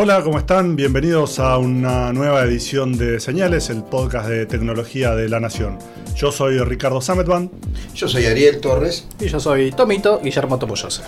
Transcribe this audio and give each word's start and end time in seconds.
Hola, 0.00 0.22
¿cómo 0.22 0.38
están? 0.38 0.76
Bienvenidos 0.76 1.40
a 1.40 1.58
una 1.58 2.12
nueva 2.12 2.44
edición 2.44 2.96
de 2.96 3.18
Señales, 3.18 3.68
el 3.68 3.82
podcast 3.82 4.28
de 4.28 4.46
tecnología 4.46 5.16
de 5.16 5.28
la 5.28 5.40
Nación. 5.40 5.76
Yo 6.14 6.30
soy 6.30 6.56
Ricardo 6.60 7.00
Sametban. 7.00 7.50
Yo 7.96 8.06
soy 8.06 8.26
Ariel 8.26 8.60
Torres. 8.60 9.08
Y 9.18 9.26
yo 9.26 9.40
soy 9.40 9.72
Tomito 9.72 10.20
Guillermo 10.20 10.56
Tomoyose. 10.56 11.02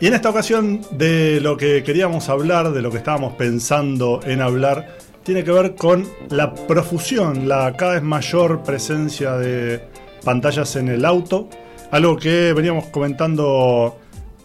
Y 0.00 0.06
en 0.06 0.14
esta 0.14 0.30
ocasión 0.30 0.82
de 0.92 1.40
lo 1.40 1.56
que 1.56 1.82
queríamos 1.82 2.28
hablar, 2.28 2.70
de 2.70 2.80
lo 2.80 2.92
que 2.92 2.98
estábamos 2.98 3.34
pensando 3.34 4.20
en 4.22 4.40
hablar, 4.40 4.98
tiene 5.24 5.42
que 5.42 5.50
ver 5.50 5.74
con 5.74 6.08
la 6.30 6.54
profusión, 6.54 7.48
la 7.48 7.76
cada 7.76 7.94
vez 7.94 8.04
mayor 8.04 8.62
presencia 8.62 9.32
de 9.32 9.82
pantallas 10.24 10.76
en 10.76 10.86
el 10.90 11.04
auto. 11.06 11.48
Algo 11.90 12.16
que 12.16 12.52
veníamos 12.52 12.86
comentando 12.86 13.98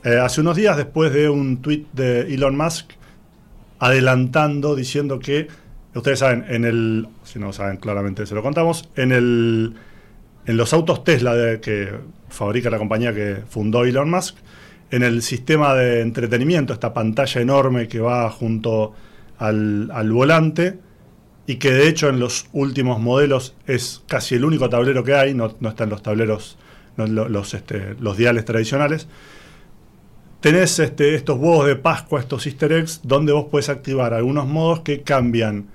eh, 0.03 0.17
hace 0.17 0.41
unos 0.41 0.58
días 0.58 0.78
después 0.78 1.14
de 1.14 1.30
un 1.30 1.62
tweet 1.62 1.86
de 1.94 2.22
Elon 2.22 2.58
Musk 2.58 2.98
adelantando, 3.80 4.76
diciendo 4.76 5.20
que, 5.20 5.48
ustedes 5.94 6.20
saben, 6.20 6.45
en 6.49 6.66
el, 6.66 7.08
si 7.23 7.40
no 7.40 7.54
saben 7.54 7.77
claramente 7.77 8.26
se 8.26 8.36
lo 8.36 8.44
contamos, 8.44 8.90
en 8.95 9.12
el 9.12 9.76
en 10.48 10.55
los 10.55 10.73
autos 10.73 11.03
Tesla 11.03 11.59
que 11.59 11.92
fabrica 12.30 12.70
la 12.70 12.78
compañía 12.78 13.14
que 13.14 13.39
fundó 13.50 13.83
Elon 13.83 14.09
Musk, 14.09 14.38
en 14.89 15.03
el 15.03 15.22
sistema 15.22 15.73
de 15.73 16.00
entretenimiento, 16.00 16.72
esta 16.72 16.94
pantalla 16.94 17.42
enorme 17.42 17.89
que 17.89 18.00
va 18.00 18.30
junto 18.31 18.94
al, 19.38 19.92
al 19.92 20.11
volante 20.11 20.80
y 21.45 21.55
que 21.55 21.72
de 21.72 21.89
hecho 21.89 22.08
en 22.09 22.20
los 22.20 22.48
últimos 22.53 23.00
modelos 23.00 23.55
es 23.67 24.03
casi 24.08 24.36
el 24.36 24.45
único 24.45 24.70
tablero 24.70 25.03
que 25.03 25.16
hay, 25.16 25.33
no, 25.33 25.55
no 25.59 25.70
están 25.70 25.89
los 25.89 26.02
tableros, 26.02 26.58
los, 26.95 27.53
este, 27.53 27.95
los 28.00 28.16
diales 28.16 28.45
tradicionales, 28.45 29.08
tenés 30.48 30.80
este, 30.80 31.14
estos 31.14 31.38
huevos 31.38 31.67
de 31.67 31.76
Pascua, 31.76 32.22
estos 32.22 32.45
easter 32.48 32.72
eggs, 32.72 33.02
donde 33.03 33.34
vos 33.34 33.48
puedes 33.52 33.67
activar 33.67 34.14
algunos 34.14 34.48
modos 34.48 34.80
que 34.80 35.02
cambian 35.02 35.66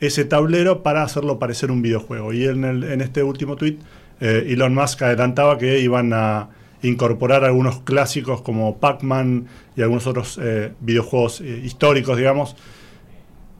ese 0.00 0.26
tablero 0.26 0.82
para 0.82 1.02
hacerlo 1.02 1.38
parecer 1.38 1.70
un 1.70 1.80
videojuego. 1.80 2.34
Y 2.34 2.44
en, 2.44 2.62
el, 2.64 2.84
en 2.84 3.00
este 3.00 3.22
último 3.22 3.56
tweet, 3.56 3.78
eh, 4.20 4.48
Elon 4.48 4.74
Musk 4.74 5.00
adelantaba 5.00 5.56
que 5.56 5.80
iban 5.80 6.12
a 6.12 6.50
incorporar 6.82 7.42
algunos 7.42 7.80
clásicos 7.80 8.42
como 8.42 8.76
Pac-Man 8.76 9.46
y 9.74 9.80
algunos 9.80 10.06
otros 10.06 10.38
eh, 10.42 10.72
videojuegos 10.80 11.40
eh, 11.40 11.62
históricos, 11.64 12.18
digamos, 12.18 12.54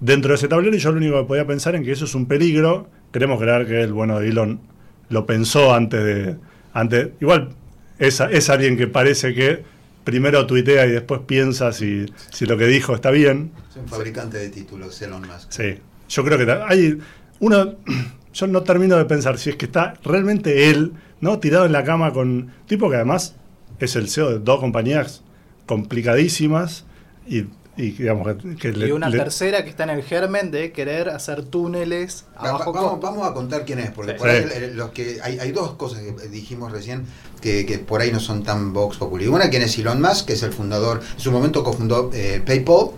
dentro 0.00 0.32
de 0.32 0.34
ese 0.34 0.48
tablero. 0.48 0.77
Y 0.77 0.80
yo 0.80 0.92
lo 0.92 0.98
único 0.98 1.19
que 1.19 1.25
podía 1.25 1.47
pensar 1.47 1.77
en 1.77 1.82
que 1.82 1.92
eso 1.92 2.05
es 2.05 2.14
un 2.14 2.27
peligro. 2.27 2.91
Queremos 3.10 3.41
creer 3.41 3.66
que 3.66 3.80
el 3.80 3.94
bueno 3.94 4.20
de 4.20 4.28
Elon 4.28 4.60
lo 5.08 5.25
pensó 5.25 5.72
antes 5.72 6.05
de. 6.05 6.36
Antes, 6.75 7.08
igual 7.22 7.53
es, 7.98 8.20
es 8.20 8.50
alguien 8.50 8.77
que 8.77 8.86
parece 8.86 9.32
que 9.32 9.77
primero 10.08 10.46
tuitea 10.46 10.86
y 10.86 10.92
después 10.92 11.20
piensa 11.26 11.70
si, 11.70 12.06
si 12.30 12.46
lo 12.46 12.56
que 12.56 12.66
dijo 12.66 12.94
está 12.94 13.10
bien. 13.10 13.52
Es 13.68 13.76
un 13.76 13.86
fabricante 13.86 14.38
de 14.38 14.48
títulos, 14.48 15.02
Elon 15.02 15.20
Musk. 15.20 15.50
Sí, 15.50 15.74
yo 16.08 16.24
creo 16.24 16.38
que 16.38 16.50
hay 16.66 16.98
uno, 17.40 17.74
yo 18.32 18.46
no 18.46 18.62
termino 18.62 18.96
de 18.96 19.04
pensar 19.04 19.36
si 19.36 19.50
es 19.50 19.56
que 19.56 19.66
está 19.66 19.92
realmente 20.02 20.70
él, 20.70 20.94
¿no? 21.20 21.38
Tirado 21.40 21.66
en 21.66 21.72
la 21.72 21.84
cama 21.84 22.14
con 22.14 22.50
tipo 22.66 22.88
que 22.88 22.96
además 22.96 23.34
es 23.80 23.96
el 23.96 24.08
CEO 24.08 24.30
de 24.30 24.38
dos 24.38 24.60
compañías 24.60 25.24
complicadísimas 25.66 26.86
y, 27.26 27.44
y 27.78 27.93
digamos 27.93 28.27
que, 28.59 28.71
y 28.71 28.91
una 28.91 29.09
tercera 29.09 29.62
que 29.62 29.71
está 29.71 29.84
en 29.84 29.91
el 29.91 30.03
germen 30.03 30.50
de 30.50 30.72
querer 30.72 31.11
hacer 31.11 31.44
túneles 31.44 32.25
abajo. 32.34 32.72
Va, 32.72 32.83
vamos, 32.83 33.00
vamos, 33.00 33.28
a 33.28 33.33
contar 33.33 33.65
quién 33.65 33.78
es, 33.78 33.93
porque 33.93 34.12
sí. 34.12 34.19
por 34.19 34.28
ahí 34.28 34.72
los 34.75 34.91
que 34.91 35.21
hay, 35.22 35.39
hay, 35.39 35.53
dos 35.53 35.75
cosas 35.75 36.00
que 36.00 36.28
dijimos 36.28 36.72
recién 36.72 37.06
que, 37.41 37.65
que, 37.66 37.78
por 37.78 38.00
ahí 38.00 38.11
no 38.11 38.19
son 38.19 38.43
tan 38.43 38.72
Vox 38.72 38.97
Populi. 38.97 39.28
Una, 39.28 39.49
quién 39.49 39.62
es 39.62 39.78
Elon 39.78 40.03
Musk, 40.03 40.27
que 40.27 40.33
es 40.33 40.43
el 40.43 40.53
fundador, 40.53 41.00
en 41.15 41.21
su 41.21 41.31
momento 41.31 41.62
cofundó 41.62 42.11
eh, 42.12 42.43
PayPal, 42.44 42.91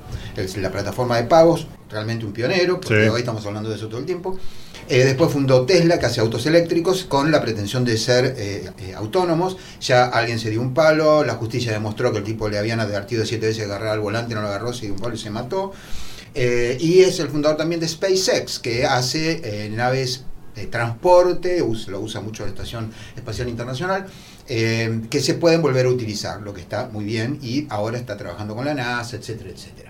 la 0.57 0.73
plataforma 0.73 1.19
de 1.19 1.25
pagos, 1.25 1.67
realmente 1.91 2.25
un 2.25 2.33
pionero, 2.33 2.81
porque 2.81 3.05
sí. 3.05 3.09
hoy 3.09 3.21
estamos 3.21 3.45
hablando 3.47 3.69
de 3.69 3.77
eso 3.77 3.89
todo 3.89 4.01
el 4.01 4.07
tiempo. 4.07 4.39
Eh, 4.89 5.05
después 5.05 5.31
fundó 5.31 5.67
Tesla, 5.67 5.99
que 5.99 6.07
hace 6.07 6.21
autos 6.21 6.47
eléctricos, 6.47 7.05
con 7.05 7.31
la 7.31 7.41
pretensión 7.41 7.85
de 7.85 7.97
ser 7.97 8.35
eh, 8.37 8.71
eh, 8.79 8.95
autónomos. 8.97 9.57
Ya 9.81 10.07
alguien 10.07 10.39
se 10.39 10.51
dio 10.51 10.61
un 10.61 10.75
palo, 10.75 11.25
la 11.25 11.35
justicia 11.35 11.73
demostró 11.73 12.11
que 12.13 12.19
el 12.19 12.25
tipo 12.25 12.49
le 12.49 12.59
habían 12.59 12.81
advertido 12.81 13.25
siete 13.25 13.47
veces 13.47 13.69
de 13.69 13.73
agarrar 13.73 13.93
al 13.93 14.01
volante, 14.01 14.35
no 14.35 14.43
lo 14.43 14.49
agarró, 14.49 14.73
se 14.73 14.87
dio 14.87 14.95
un 14.95 15.01
palo 15.01 15.15
y 15.15 15.19
se 15.19 15.31
mató. 15.31 15.73
y 16.35 17.01
es 17.01 17.21
el 17.21 17.29
fundador 17.29 17.57
también 17.57 17.81
de 17.81 17.89
SpaceX, 17.89 18.59
que 18.59 18.85
hace 18.85 19.71
naves 19.71 20.25
de 20.57 20.67
transporte, 20.67 21.63
lo 21.89 22.01
usa 22.01 22.21
mucho 22.21 22.45
la 22.45 22.51
Estación 22.51 22.93
Espacial 23.17 23.49
Internacional, 23.49 24.07
que 24.47 25.21
se 25.21 25.35
pueden 25.35 25.63
volver 25.63 25.87
a 25.87 25.91
utilizar, 25.91 26.41
lo 26.41 26.53
que 26.53 26.61
está 26.61 26.89
muy 26.93 27.05
bien, 27.05 27.39
y 27.43 27.67
ahora 27.71 27.99
está 27.99 28.17
trabajando 28.17 28.57
con 28.57 28.65
la 28.65 28.75
NASA, 28.75 29.17
etcétera, 29.17 29.51
etcétera. 29.51 29.90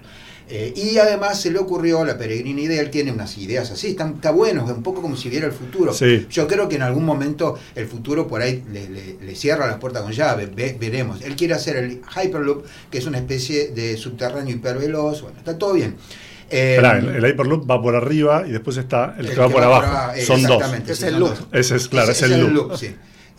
Eh, 0.53 0.72
y 0.75 0.99
además 0.99 1.41
se 1.41 1.53
le 1.53 1.61
ocurrió 1.61 2.05
la 2.05 2.19
peregrina 2.19 2.61
idea, 2.61 2.81
él 2.81 2.91
tiene 2.91 3.12
unas 3.12 3.38
ideas 3.38 3.71
así, 3.71 3.88
están, 3.88 4.15
está 4.15 4.33
bueno, 4.33 4.65
es 4.65 4.72
un 4.72 4.83
poco 4.83 5.00
como 5.00 5.16
si 5.16 5.28
viera 5.28 5.47
el 5.47 5.53
futuro. 5.53 5.94
Sí. 5.94 6.27
Yo 6.28 6.49
creo 6.49 6.69
que 6.69 6.75
en 6.75 6.83
algún 6.83 7.05
momento 7.05 7.56
el 7.77 7.87
futuro 7.87 8.27
por 8.27 8.43
ahí 8.43 8.65
le, 8.72 8.89
le, 8.89 9.16
le 9.21 9.34
cierra 9.37 9.69
las 9.69 9.77
puertas 9.77 10.03
con 10.03 10.10
llave, 10.10 10.47
ve, 10.47 10.77
veremos. 10.78 11.22
Él 11.22 11.37
quiere 11.37 11.55
hacer 11.55 11.77
el 11.77 12.00
Hyperloop, 12.16 12.65
que 12.91 12.99
es 12.99 13.06
una 13.06 13.19
especie 13.19 13.69
de 13.69 13.97
subterráneo 13.97 14.56
hiperveloz, 14.56 15.22
bueno, 15.22 15.39
está 15.39 15.56
todo 15.56 15.72
bien. 15.75 15.94
Eh, 16.50 16.75
Esperá, 16.75 16.99
el, 16.99 17.25
el, 17.25 17.31
Hyperloop 17.31 17.71
va 17.71 17.81
por 17.81 17.94
arriba 17.94 18.44
y 18.44 18.50
después 18.50 18.77
está 18.77 19.15
el, 19.19 19.27
el 19.27 19.34
que, 19.34 19.41
va 19.41 19.49
por 19.49 19.62
abajo. 19.62 20.12
Por. 20.12 20.21
Son 20.25 20.43
dos. 20.43 20.65
Sí, 20.84 20.93
es 20.93 21.03
el 21.05 21.21
loop. 21.21 21.34
Ese 21.53 21.77
es, 21.77 21.87
claro, 21.87 22.10
es, 22.10 22.21
es 22.21 22.31
el, 22.31 22.41
loop. 22.41 22.53
loop. 22.53 22.77
Sí. 22.77 22.93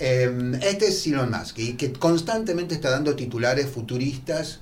Eh, 0.04 0.58
este 0.64 0.88
es 0.88 1.06
Elon 1.06 1.30
Musk, 1.30 1.60
y 1.60 1.74
que 1.74 1.94
constantemente 1.94 2.74
está 2.74 2.90
dando 2.90 3.16
titulares 3.16 3.68
futuristas 3.68 4.60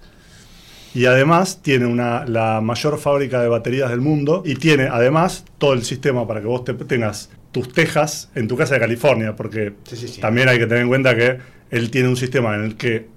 y 0.93 1.05
además 1.05 1.61
tiene 1.61 1.85
una, 1.85 2.25
la 2.25 2.61
mayor 2.61 2.97
fábrica 2.97 3.41
de 3.41 3.47
baterías 3.47 3.89
del 3.89 4.01
mundo 4.01 4.43
y 4.45 4.55
tiene 4.55 4.87
además 4.87 5.45
todo 5.57 5.73
el 5.73 5.83
sistema 5.83 6.27
para 6.27 6.41
que 6.41 6.47
vos 6.47 6.63
te, 6.63 6.73
tengas 6.73 7.29
tus 7.51 7.71
tejas 7.73 8.29
en 8.35 8.47
tu 8.47 8.55
casa 8.57 8.75
de 8.75 8.79
California, 8.79 9.35
porque 9.35 9.73
sí, 9.83 9.95
sí, 9.95 10.07
sí. 10.07 10.21
también 10.21 10.49
hay 10.49 10.57
que 10.57 10.67
tener 10.67 10.83
en 10.83 10.89
cuenta 10.89 11.15
que 11.15 11.39
él 11.69 11.91
tiene 11.91 12.09
un 12.09 12.17
sistema 12.17 12.55
en 12.55 12.63
el 12.63 12.77
que, 12.77 13.07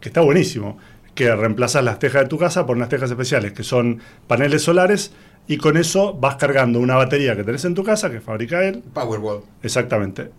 que 0.00 0.08
está 0.08 0.20
buenísimo, 0.20 0.78
que 1.14 1.34
reemplazas 1.34 1.82
las 1.82 1.98
tejas 1.98 2.22
de 2.22 2.28
tu 2.28 2.38
casa 2.38 2.66
por 2.66 2.76
unas 2.76 2.88
tejas 2.88 3.10
especiales, 3.10 3.52
que 3.52 3.62
son 3.62 4.00
paneles 4.26 4.62
solares, 4.62 5.12
y 5.48 5.58
con 5.58 5.76
eso 5.76 6.14
vas 6.14 6.36
cargando 6.36 6.80
una 6.80 6.96
batería 6.96 7.36
que 7.36 7.44
tenés 7.44 7.64
en 7.64 7.74
tu 7.74 7.84
casa, 7.84 8.10
que 8.10 8.20
fabrica 8.20 8.64
él. 8.66 8.82
Powerwall. 8.92 9.42
Exactamente. 9.62 10.30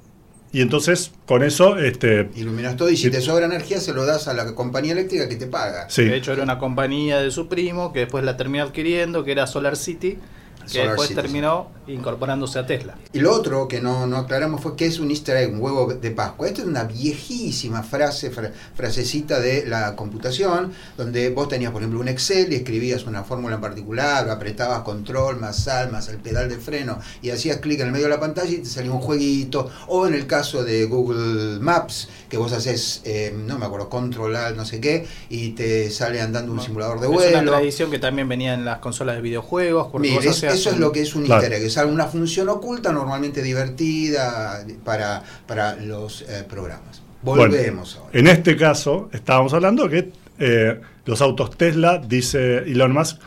Y 0.52 0.62
entonces, 0.62 1.12
con 1.26 1.44
eso... 1.44 1.78
Este, 1.78 2.30
Iluminas 2.36 2.78
todo 2.78 2.90
y 2.90 2.98
si 2.98 3.10
te 3.10 3.22
sobra 3.22 3.46
energía 3.46 3.80
se 3.80 3.94
lo 3.94 4.06
das 4.06 4.28
a 4.28 4.34
la 4.34 4.54
compañía 4.56 4.94
eléctrica 4.94 5.28
que 5.28 5.36
te 5.36 5.48
paga. 5.48 5.90
Sí. 5.90 6.06
De 6.06 6.16
hecho, 6.16 6.34
era 6.34 6.44
una 6.44 6.58
compañía 6.58 7.20
de 7.22 7.32
su 7.32 7.48
primo 7.48 7.92
que 7.92 8.00
después 8.02 8.24
la 8.24 8.38
terminó 8.38 8.64
adquiriendo, 8.64 9.24
que 9.24 9.34
era 9.34 9.46
Solar 9.48 9.76
City, 9.76 10.18
que 10.68 10.80
Solar 10.80 10.98
después 10.98 11.16
terminó 11.16 11.70
incorporándose 11.88 12.60
a 12.60 12.66
Tesla. 12.66 12.96
Y 13.14 13.20
lo 13.20 13.34
otro 13.34 13.68
que 13.68 13.82
no, 13.82 14.08
no 14.08 14.18
aclaramos 14.18 14.62
fue 14.62 14.76
que 14.76 14.86
es 14.86 15.00
un 15.00 15.10
easter 15.10 15.38
egg, 15.38 15.54
un 15.54 15.62
huevo 15.62 15.94
de 15.94 16.12
Pascua. 16.12 16.48
Esta 16.48 16.62
es 16.62 16.68
una 16.68 16.84
viejísima 16.84 17.84
frase, 17.84 18.30
fra, 18.30 18.52
frasecita 18.76 19.40
de 19.40 19.66
la 19.66 19.96
computación, 19.96 20.74
donde 20.98 21.30
vos 21.30 21.48
tenías, 21.48 21.72
por 21.72 21.82
ejemplo, 21.82 22.00
un 22.00 22.08
Excel 22.08 22.52
y 22.52 22.56
escribías 22.56 23.06
una 23.06 23.24
fórmula 23.24 23.56
en 23.56 23.62
particular, 23.62 24.30
apretabas 24.30 24.82
control 24.82 25.40
más 25.40 25.64
sal 25.64 25.92
más 25.92 26.10
el 26.10 26.18
pedal 26.18 26.50
de 26.50 26.58
freno 26.58 27.00
y 27.22 27.30
hacías 27.30 27.58
clic 27.58 27.80
en 27.80 27.88
el 27.88 27.92
medio 27.92 28.06
de 28.06 28.12
la 28.12 28.20
pantalla 28.20 28.52
y 28.52 28.58
te 28.58 28.66
salía 28.66 28.92
un 28.92 29.00
jueguito. 29.00 29.70
O 29.88 30.08
en 30.08 30.14
el 30.14 30.28
caso 30.28 30.64
de 30.64 30.86
Google 30.86 31.60
Maps, 31.60 32.10
que 32.30 32.38
vos 32.38 32.52
haces, 32.52 33.02
eh, 33.06 33.34
no 33.36 33.58
me 33.58 33.66
acuerdo, 33.66 33.90
control 33.90 34.36
alt, 34.36 34.58
no 34.58 34.66
sé 34.66 34.80
qué, 34.82 35.08
y 35.30 35.52
te 35.52 35.90
sale 35.90 36.22
andando 36.22 36.52
un 36.52 36.62
simulador 36.62 37.00
de 37.00 37.08
vuelo. 37.08 37.24
Es 37.24 37.42
una 37.42 37.52
tradición 37.52 37.92
que 37.92 38.00
también 38.00 38.28
venía 38.28 38.54
en 38.54 38.66
las 38.66 38.80
consolas 38.80 39.16
de 39.16 39.22
videojuegos. 39.22 39.88
Porque 39.92 40.12
vos 40.12 40.26
eso 40.58 40.72
es 40.72 40.80
lo 40.80 40.92
que 40.92 41.02
es 41.02 41.16
un 41.16 41.26
Claro. 41.26 41.42
easter 41.42 41.60
egg, 41.60 41.68
es 41.68 41.78
una 41.78 42.06
función 42.06 42.50
oculta, 42.50 42.92
normalmente 42.92 43.42
divertida 43.42 44.66
para, 44.84 45.24
para 45.46 45.76
los 45.76 46.24
eh, 46.24 46.44
programas. 46.48 47.02
Volvemos 47.22 47.96
bueno, 47.96 48.08
ahora. 48.08 48.20
En 48.20 48.28
este 48.28 48.56
caso, 48.56 49.10
estábamos 49.12 49.54
hablando 49.54 49.90
que 49.90 50.12
eh, 50.40 50.80
los 51.06 51.22
autos 51.22 51.58
Tesla, 51.58 51.98
dice 51.98 52.60
Elon 52.60 52.92
Musk, 52.94 53.20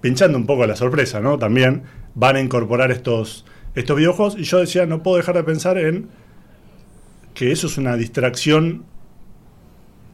pinchando 0.00 0.38
un 0.38 0.46
poco 0.46 0.66
la 0.66 0.76
sorpresa, 0.76 1.20
¿no? 1.20 1.38
También 1.38 1.82
van 2.14 2.36
a 2.36 2.40
incorporar 2.40 2.90
estos, 2.90 3.44
estos 3.74 3.96
videojuegos. 3.96 4.36
Y 4.38 4.44
yo 4.44 4.58
decía, 4.58 4.86
no 4.86 5.02
puedo 5.02 5.16
dejar 5.16 5.36
de 5.36 5.44
pensar 5.44 5.78
en 5.78 6.08
que 7.34 7.52
eso 7.52 7.66
es 7.66 7.78
una 7.78 7.96
distracción, 7.96 8.84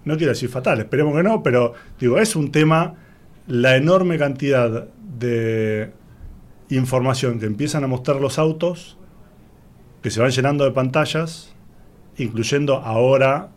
no 0.05 0.17
quiero 0.17 0.33
decir 0.33 0.49
fatal, 0.49 0.81
esperemos 0.81 1.17
que 1.17 1.23
no, 1.23 1.43
pero 1.43 1.75
digo, 1.99 2.19
es 2.19 2.37
un 2.37 2.53
tema, 2.53 2.95
la 3.47 3.77
enorme 3.77 4.19
cantidad 4.19 4.87
de 5.19 5.91
información 6.71 7.39
que 7.39 7.47
empiezan 7.47 7.85
a 7.85 7.87
mostrar 7.87 8.21
los 8.21 8.39
autos 8.39 8.99
que 10.03 10.11
se 10.11 10.21
van 10.21 10.31
llenando 10.31 10.65
de 10.65 10.71
pantallas, 10.71 11.55
incluyendo 12.17 12.77
ahora, 12.77 13.51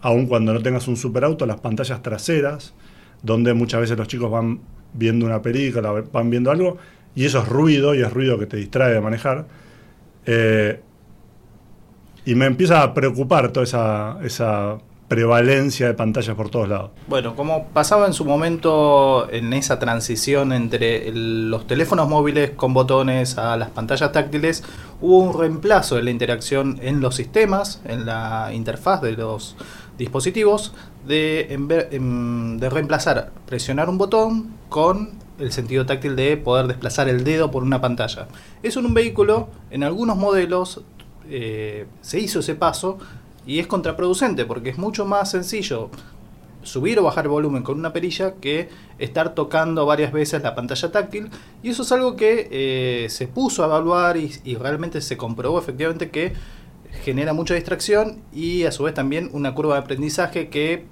aun 0.00 0.26
cuando 0.26 0.52
no 0.52 0.62
tengas 0.62 0.88
un 0.88 0.96
superauto, 0.96 1.46
las 1.46 1.60
pantallas 1.60 2.02
traseras, 2.02 2.74
donde 3.22 3.54
muchas 3.54 3.80
veces 3.80 3.98
los 3.98 4.08
chicos 4.08 4.30
van 4.30 4.60
viendo 4.94 5.26
una 5.26 5.42
película, 5.42 5.92
van 6.12 6.30
viendo 6.30 6.50
algo, 6.50 6.78
y 7.14 7.24
eso 7.24 7.40
es 7.40 7.48
ruido, 7.48 7.94
y 7.94 8.02
es 8.02 8.12
ruido 8.12 8.38
que 8.38 8.46
te 8.46 8.56
distrae 8.56 8.92
de 8.92 9.00
manejar. 9.00 9.46
Eh, 10.24 10.80
y 12.24 12.34
me 12.34 12.46
empieza 12.46 12.82
a 12.82 12.94
preocupar 12.94 13.52
toda 13.52 13.64
esa, 13.64 14.18
esa 14.22 14.78
prevalencia 15.12 15.88
de 15.88 15.92
pantallas 15.92 16.34
por 16.34 16.48
todos 16.48 16.70
lados. 16.70 16.90
Bueno, 17.06 17.36
como 17.36 17.66
pasaba 17.66 18.06
en 18.06 18.14
su 18.14 18.24
momento 18.24 19.30
en 19.30 19.52
esa 19.52 19.78
transición 19.78 20.54
entre 20.54 21.12
los 21.12 21.66
teléfonos 21.66 22.08
móviles 22.08 22.52
con 22.52 22.72
botones 22.72 23.36
a 23.36 23.58
las 23.58 23.68
pantallas 23.68 24.10
táctiles, 24.10 24.64
hubo 25.02 25.18
un 25.18 25.38
reemplazo 25.38 25.96
de 25.96 26.02
la 26.02 26.10
interacción 26.10 26.80
en 26.80 27.02
los 27.02 27.14
sistemas, 27.14 27.82
en 27.84 28.06
la 28.06 28.54
interfaz 28.54 29.02
de 29.02 29.12
los 29.12 29.54
dispositivos, 29.98 30.72
de, 31.06 31.58
reemplazar 32.70 33.32
presionar 33.44 33.90
un 33.90 33.98
botón 33.98 34.54
con 34.70 35.10
el 35.38 35.52
sentido 35.52 35.84
táctil 35.84 36.16
de 36.16 36.38
poder 36.38 36.68
desplazar 36.68 37.10
el 37.10 37.22
dedo 37.22 37.50
por 37.50 37.64
una 37.64 37.82
pantalla. 37.82 38.28
Eso 38.62 38.80
en 38.80 38.86
un 38.86 38.94
vehículo, 38.94 39.50
en 39.70 39.82
algunos 39.82 40.16
modelos, 40.16 40.80
eh, 41.28 41.86
se 42.00 42.18
hizo 42.18 42.40
ese 42.40 42.54
paso 42.54 42.98
y 43.46 43.58
es 43.58 43.66
contraproducente 43.66 44.44
porque 44.44 44.70
es 44.70 44.78
mucho 44.78 45.04
más 45.04 45.30
sencillo 45.30 45.90
subir 46.62 46.98
o 46.98 47.02
bajar 47.02 47.24
el 47.24 47.30
volumen 47.30 47.62
con 47.62 47.78
una 47.78 47.92
perilla 47.92 48.34
que 48.34 48.68
estar 48.98 49.34
tocando 49.34 49.84
varias 49.84 50.12
veces 50.12 50.42
la 50.42 50.54
pantalla 50.54 50.92
táctil. 50.92 51.30
Y 51.62 51.70
eso 51.70 51.82
es 51.82 51.92
algo 51.92 52.16
que 52.16 52.48
eh, 52.50 53.08
se 53.10 53.26
puso 53.26 53.62
a 53.62 53.66
evaluar 53.66 54.16
y, 54.16 54.32
y, 54.44 54.54
realmente 54.54 55.00
se 55.00 55.16
comprobó 55.16 55.58
efectivamente 55.58 56.10
que 56.10 56.32
genera 57.02 57.32
mucha 57.32 57.54
distracción 57.54 58.22
y 58.32 58.64
a 58.64 58.72
su 58.72 58.84
vez 58.84 58.94
también 58.94 59.30
una 59.32 59.54
curva 59.54 59.74
de 59.74 59.80
aprendizaje 59.80 60.48
que 60.48 60.86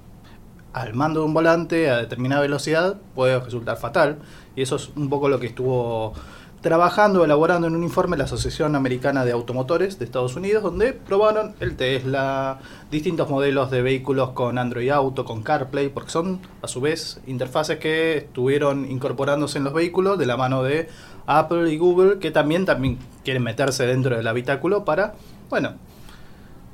al 0.73 0.95
mando 0.95 1.21
de 1.21 1.27
un 1.27 1.35
volante 1.35 1.91
a 1.91 1.99
determinada 1.99 2.43
velocidad 2.43 2.99
puede 3.15 3.39
resultar 3.39 3.77
fatal. 3.77 4.19
Y 4.57 4.63
eso 4.63 4.77
es 4.77 4.91
un 4.97 5.09
poco 5.09 5.29
lo 5.29 5.39
que 5.39 5.49
estuvo 5.49 6.15
trabajando, 6.61 7.25
elaborando 7.25 7.67
en 7.67 7.75
un 7.75 7.83
informe 7.83 8.19
la 8.19 8.25
Asociación 8.25 8.77
Americana 8.77 9.25
de 9.25 9.33
Automotores 9.33 9.99
de 9.99 10.05
Estados 10.05 10.37
Unidos, 10.37 10.63
donde 10.63 10.93
probaron 10.93 11.55
el 11.61 11.77
Tesla, 11.77 12.59
distintos 12.91 13.31
modelos 13.31 13.71
de 13.71 13.81
vehículos 13.81 14.31
con 14.31 14.59
Android 14.59 14.91
Auto, 14.91 15.25
con 15.25 15.43
CarPlay, 15.43 15.89
porque 15.89 16.11
son 16.11 16.41
a 16.61 16.69
su 16.69 16.81
vez 16.83 17.21
interfaces 17.27 17.79
que 17.79 18.19
estuvieron 18.19 18.91
incorporándose 18.91 19.59
en 19.59 19.65
los 19.65 19.73
vehículos 19.73 20.19
de 20.19 20.27
la 20.27 20.37
mano 20.37 20.63
de 20.63 20.89
Apple 21.27 21.73
y 21.73 21.79
Google, 21.79 22.19
que 22.19 22.31
también, 22.31 22.67
también 22.67 22.99
quieren 23.25 23.43
meterse 23.43 23.87
dentro 23.87 24.17
del 24.17 24.27
habitáculo 24.27 24.85
para, 24.85 25.15
bueno, 25.49 25.75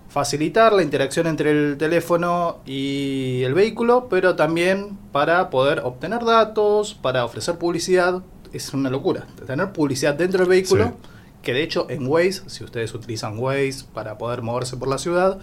facilitar 0.09 0.73
la 0.73 0.83
interacción 0.83 1.27
entre 1.27 1.51
el 1.51 1.77
teléfono 1.77 2.59
y 2.65 3.43
el 3.45 3.55
vehículo, 3.55 4.09
pero 4.09 4.35
también 4.35 4.99
para 5.13 5.51
poder 5.51 5.81
obtener 5.81 6.25
datos, 6.25 6.95
para 6.95 7.25
ofrecer 7.25 7.59
publicidad 7.59 8.23
es 8.57 8.73
una 8.75 8.91
locura. 8.91 9.27
Tener 9.47 9.73
publicidad 9.73 10.15
dentro 10.15 10.41
del 10.41 10.49
vehículo, 10.49 10.95
que 11.43 11.53
de 11.53 11.63
hecho 11.63 11.87
en 11.91 12.07
Waze, 12.07 12.43
si 12.49 12.65
ustedes 12.65 12.93
utilizan 12.95 13.39
Waze 13.39 13.85
para 13.95 14.19
poder 14.19 14.43
moverse 14.43 14.77
por 14.77 14.89
la 14.89 14.99
ciudad, 14.99 15.39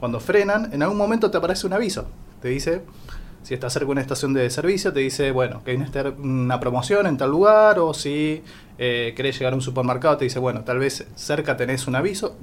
cuando 0.00 0.20
frenan, 0.20 0.72
en 0.72 0.82
algún 0.82 0.96
momento 0.96 1.30
te 1.30 1.38
aparece 1.38 1.66
un 1.66 1.72
aviso. 1.72 2.06
Te 2.40 2.48
dice, 2.48 2.82
si 3.42 3.54
estás 3.54 3.72
cerca 3.72 3.86
de 3.86 3.92
una 3.92 4.00
estación 4.00 4.32
de 4.34 4.48
servicio, 4.50 4.92
te 4.92 5.00
dice, 5.00 5.30
bueno, 5.30 5.62
que 5.64 5.72
hay 5.72 6.14
una 6.18 6.60
promoción 6.60 7.06
en 7.06 7.16
tal 7.16 7.30
lugar, 7.30 7.78
o 7.78 7.94
si 7.94 8.42
eh, 8.78 9.12
querés 9.16 9.38
llegar 9.38 9.52
a 9.52 9.56
un 9.56 9.62
supermercado, 9.62 10.16
te 10.18 10.24
dice, 10.24 10.38
bueno, 10.38 10.62
tal 10.64 10.78
vez 10.78 11.06
cerca 11.14 11.56
tenés 11.56 11.86
un 11.86 11.96
aviso. 11.96 12.36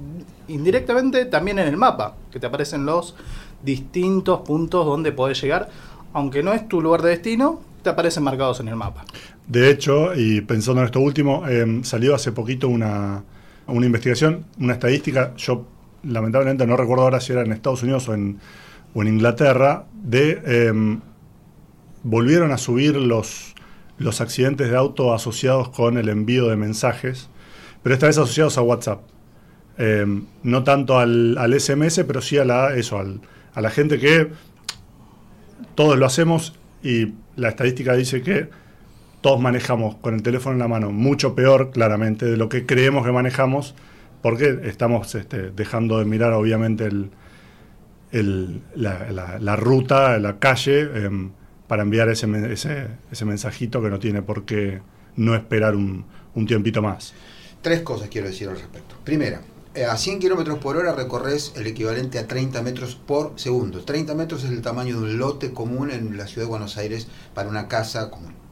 Indirectamente 0.48 1.24
también 1.26 1.58
en 1.58 1.68
el 1.68 1.76
mapa, 1.76 2.16
que 2.30 2.40
te 2.40 2.46
aparecen 2.46 2.84
los 2.84 3.14
distintos 3.62 4.40
puntos 4.40 4.84
donde 4.84 5.12
podés 5.12 5.40
llegar, 5.40 5.68
aunque 6.12 6.42
no 6.42 6.52
es 6.52 6.68
tu 6.68 6.80
lugar 6.80 7.02
de 7.02 7.10
destino, 7.10 7.60
te 7.82 7.90
aparecen 7.90 8.24
marcados 8.24 8.60
en 8.60 8.68
el 8.68 8.76
mapa. 8.76 9.04
De 9.46 9.70
hecho, 9.70 10.14
y 10.14 10.40
pensando 10.40 10.80
en 10.80 10.86
esto 10.86 11.00
último, 11.00 11.46
em, 11.46 11.84
salió 11.84 12.14
hace 12.14 12.32
poquito 12.32 12.68
una, 12.68 13.22
investigación, 13.68 14.44
una 14.58 14.72
estadística, 14.72 15.34
yo 15.36 15.66
lamentablemente 16.02 16.66
no 16.66 16.76
recuerdo 16.76 17.04
ahora 17.04 17.20
si 17.20 17.32
era 17.32 17.42
en 17.42 17.52
Estados 17.52 17.82
Unidos 17.82 18.08
o 18.08 18.14
en, 18.14 18.38
Inglaterra, 18.94 19.84
de 19.92 20.40
em, 20.44 21.00
volvieron 22.02 22.50
a 22.50 22.58
subir 22.58 22.96
los, 22.96 23.54
los 23.98 24.20
accidentes 24.20 24.70
de 24.70 24.76
auto 24.76 25.14
asociados 25.14 25.68
con 25.68 25.98
el 25.98 26.08
envío 26.08 26.48
de 26.48 26.56
mensajes, 26.56 27.28
pero 27.82 27.94
esta 27.94 28.06
vez 28.06 28.18
asociados 28.18 28.58
a 28.58 28.62
WhatsApp. 28.62 29.00
Em, 29.78 30.24
no 30.42 30.64
tanto 30.64 30.98
al, 30.98 31.36
al, 31.38 31.60
SMS, 31.60 32.02
pero 32.04 32.22
sí 32.22 32.38
a 32.38 32.44
la, 32.44 32.74
eso, 32.74 32.98
a 32.98 33.60
la 33.60 33.70
gente 33.70 33.98
que 33.98 34.28
todos 35.74 35.98
lo 35.98 36.06
hacemos 36.06 36.54
y 36.82 37.12
la 37.36 37.50
estadística 37.50 37.94
dice 37.94 38.22
que 38.22 38.48
todos 39.26 39.40
manejamos 39.40 39.96
con 39.96 40.14
el 40.14 40.22
teléfono 40.22 40.52
en 40.52 40.60
la 40.60 40.68
mano 40.68 40.92
mucho 40.92 41.34
peor, 41.34 41.72
claramente, 41.72 42.26
de 42.26 42.36
lo 42.36 42.48
que 42.48 42.64
creemos 42.64 43.04
que 43.04 43.10
manejamos, 43.10 43.74
porque 44.22 44.60
estamos 44.62 45.12
este, 45.16 45.50
dejando 45.50 45.98
de 45.98 46.04
mirar, 46.04 46.32
obviamente, 46.32 46.86
el, 48.12 48.62
la, 48.76 49.56
ruta, 49.56 50.16
la 50.20 50.38
calle, 50.38 50.82
em, 51.04 51.32
para 51.66 51.82
enviar 51.82 52.08
ese, 52.08 52.28
ese, 53.10 53.24
mensajito 53.24 53.82
que 53.82 53.90
no 53.90 53.98
tiene 53.98 54.22
por 54.22 54.44
qué 54.44 54.80
no 55.16 55.34
esperar 55.34 55.74
un, 55.74 56.04
un 56.36 56.46
tiempito 56.46 56.80
más. 56.80 57.12
Tres 57.62 57.80
cosas 57.80 58.08
quiero 58.08 58.28
decir 58.28 58.48
al 58.48 58.56
respecto. 58.56 58.94
Primera, 59.02 59.40
eh, 59.74 59.86
a 59.86 59.96
100 59.96 60.20
kilómetros 60.20 60.60
por 60.60 60.76
hora 60.76 60.92
recorres 60.92 61.52
el 61.56 61.66
equivalente 61.66 62.20
a 62.20 62.28
30 62.28 62.62
metros 62.62 62.94
por 62.94 63.32
segundo. 63.34 63.80
30 63.84 64.14
metros 64.14 64.44
es 64.44 64.50
el 64.50 64.62
tamaño 64.62 65.00
de 65.00 65.02
un 65.02 65.18
lote 65.18 65.52
común 65.52 65.90
en 65.90 66.16
la 66.16 66.28
ciudad 66.28 66.46
de 66.46 66.50
Buenos 66.50 66.76
Aires 66.76 67.08
para 67.34 67.48
una 67.48 67.66
casa 67.66 68.08
común. 68.08 68.45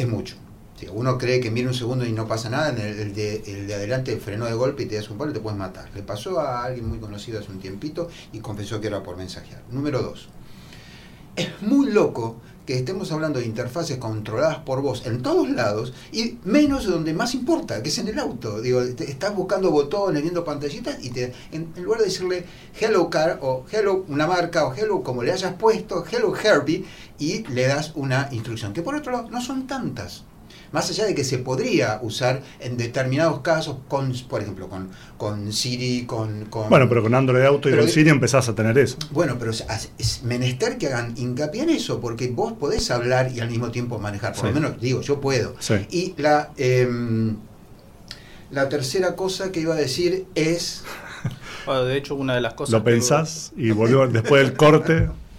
Es 0.00 0.08
mucho. 0.08 0.34
Si 0.76 0.88
uno 0.88 1.18
cree 1.18 1.40
que 1.40 1.50
mira 1.50 1.68
un 1.68 1.74
segundo 1.74 2.06
y 2.06 2.12
no 2.12 2.26
pasa 2.26 2.48
nada, 2.48 2.70
el 2.70 3.12
de, 3.14 3.42
el 3.46 3.66
de 3.66 3.74
adelante 3.74 4.16
frenó 4.16 4.46
de 4.46 4.54
golpe 4.54 4.84
y 4.84 4.86
te 4.86 4.94
das 4.94 5.10
un 5.10 5.18
palo 5.18 5.30
y 5.30 5.34
te 5.34 5.40
puedes 5.40 5.58
matar. 5.58 5.90
Le 5.94 6.02
pasó 6.02 6.40
a 6.40 6.64
alguien 6.64 6.88
muy 6.88 6.98
conocido 6.98 7.38
hace 7.38 7.52
un 7.52 7.58
tiempito 7.58 8.08
y 8.32 8.38
confesó 8.38 8.80
que 8.80 8.86
era 8.86 9.02
por 9.02 9.18
mensajear. 9.18 9.62
Número 9.70 10.00
dos. 10.00 10.30
Es 11.36 11.50
muy 11.60 11.92
loco 11.92 12.40
que 12.66 12.76
estemos 12.76 13.10
hablando 13.12 13.38
de 13.38 13.46
interfaces 13.46 13.98
controladas 13.98 14.58
por 14.58 14.82
vos 14.82 15.06
en 15.06 15.22
todos 15.22 15.48
lados 15.50 15.92
y 16.12 16.38
menos 16.44 16.84
donde 16.84 17.14
más 17.14 17.34
importa, 17.34 17.82
que 17.82 17.88
es 17.88 17.98
en 17.98 18.08
el 18.08 18.18
auto. 18.18 18.60
Digo, 18.60 18.80
estás 18.80 19.34
buscando 19.34 19.70
botones, 19.70 20.22
viendo 20.22 20.44
pantallitas 20.44 21.02
y 21.04 21.10
te, 21.10 21.32
en, 21.52 21.72
lugar 21.82 22.00
de 22.00 22.06
decirle 22.06 22.44
Hello 22.78 23.10
Car 23.10 23.38
o 23.42 23.64
Hello 23.70 24.04
una 24.08 24.26
marca 24.26 24.66
o 24.66 24.74
Hello 24.74 25.02
como 25.02 25.22
le 25.22 25.32
hayas 25.32 25.54
puesto, 25.54 26.04
Hello 26.10 26.34
Herbie 26.36 26.84
y 27.18 27.42
le 27.48 27.66
das 27.66 27.92
una 27.94 28.28
instrucción, 28.32 28.72
que 28.72 28.82
por 28.82 28.94
otro 28.94 29.12
lado 29.12 29.30
no 29.30 29.40
son 29.40 29.66
tantas 29.66 30.24
más 30.72 30.90
allá 30.90 31.06
de 31.06 31.14
que 31.14 31.24
se 31.24 31.38
podría 31.38 31.98
usar 32.02 32.42
en 32.60 32.76
determinados 32.76 33.40
casos, 33.40 33.76
con, 33.88 34.12
por 34.28 34.42
ejemplo, 34.42 34.68
con, 34.68 34.90
con 35.16 35.52
Siri, 35.52 36.04
con, 36.06 36.48
Bueno, 36.68 36.88
pero 36.88 37.02
con 37.02 37.14
Android 37.14 37.44
Auto 37.44 37.68
y 37.68 37.76
con 37.76 37.88
Siri 37.88 38.10
empezás 38.10 38.48
a 38.48 38.54
tener 38.54 38.78
eso. 38.78 38.96
Bueno, 39.10 39.36
pero 39.38 39.50
es, 39.50 40.22
menester 40.24 40.78
que 40.78 40.86
hagan 40.88 41.14
hincapié 41.16 41.62
en 41.62 41.70
eso, 41.70 42.00
porque 42.00 42.28
vos 42.28 42.52
podés 42.52 42.90
hablar 42.90 43.32
y 43.32 43.40
al 43.40 43.50
mismo 43.50 43.70
tiempo 43.70 43.98
manejar, 43.98 44.34
por 44.34 44.46
lo 44.46 44.52
menos 44.52 44.80
digo, 44.80 45.00
yo 45.00 45.20
puedo. 45.20 45.54
Y 45.90 46.14
la, 46.16 46.50
em, 46.56 47.36
la 48.50 48.68
tercera 48.68 49.16
cosa 49.16 49.52
que 49.52 49.60
iba 49.60 49.74
a 49.74 49.78
decir 49.78 50.26
es... 50.34 50.84
Bueno, 51.66 51.84
de 51.84 51.96
hecho, 51.96 52.14
una 52.14 52.34
de 52.34 52.40
las 52.40 52.54
cosas... 52.54 52.72
Lo 52.72 52.84
pensás 52.84 53.52
y 53.56 53.70
volvió 53.72 54.06
después 54.06 54.42
del 54.42 54.56
corte... 54.56 55.08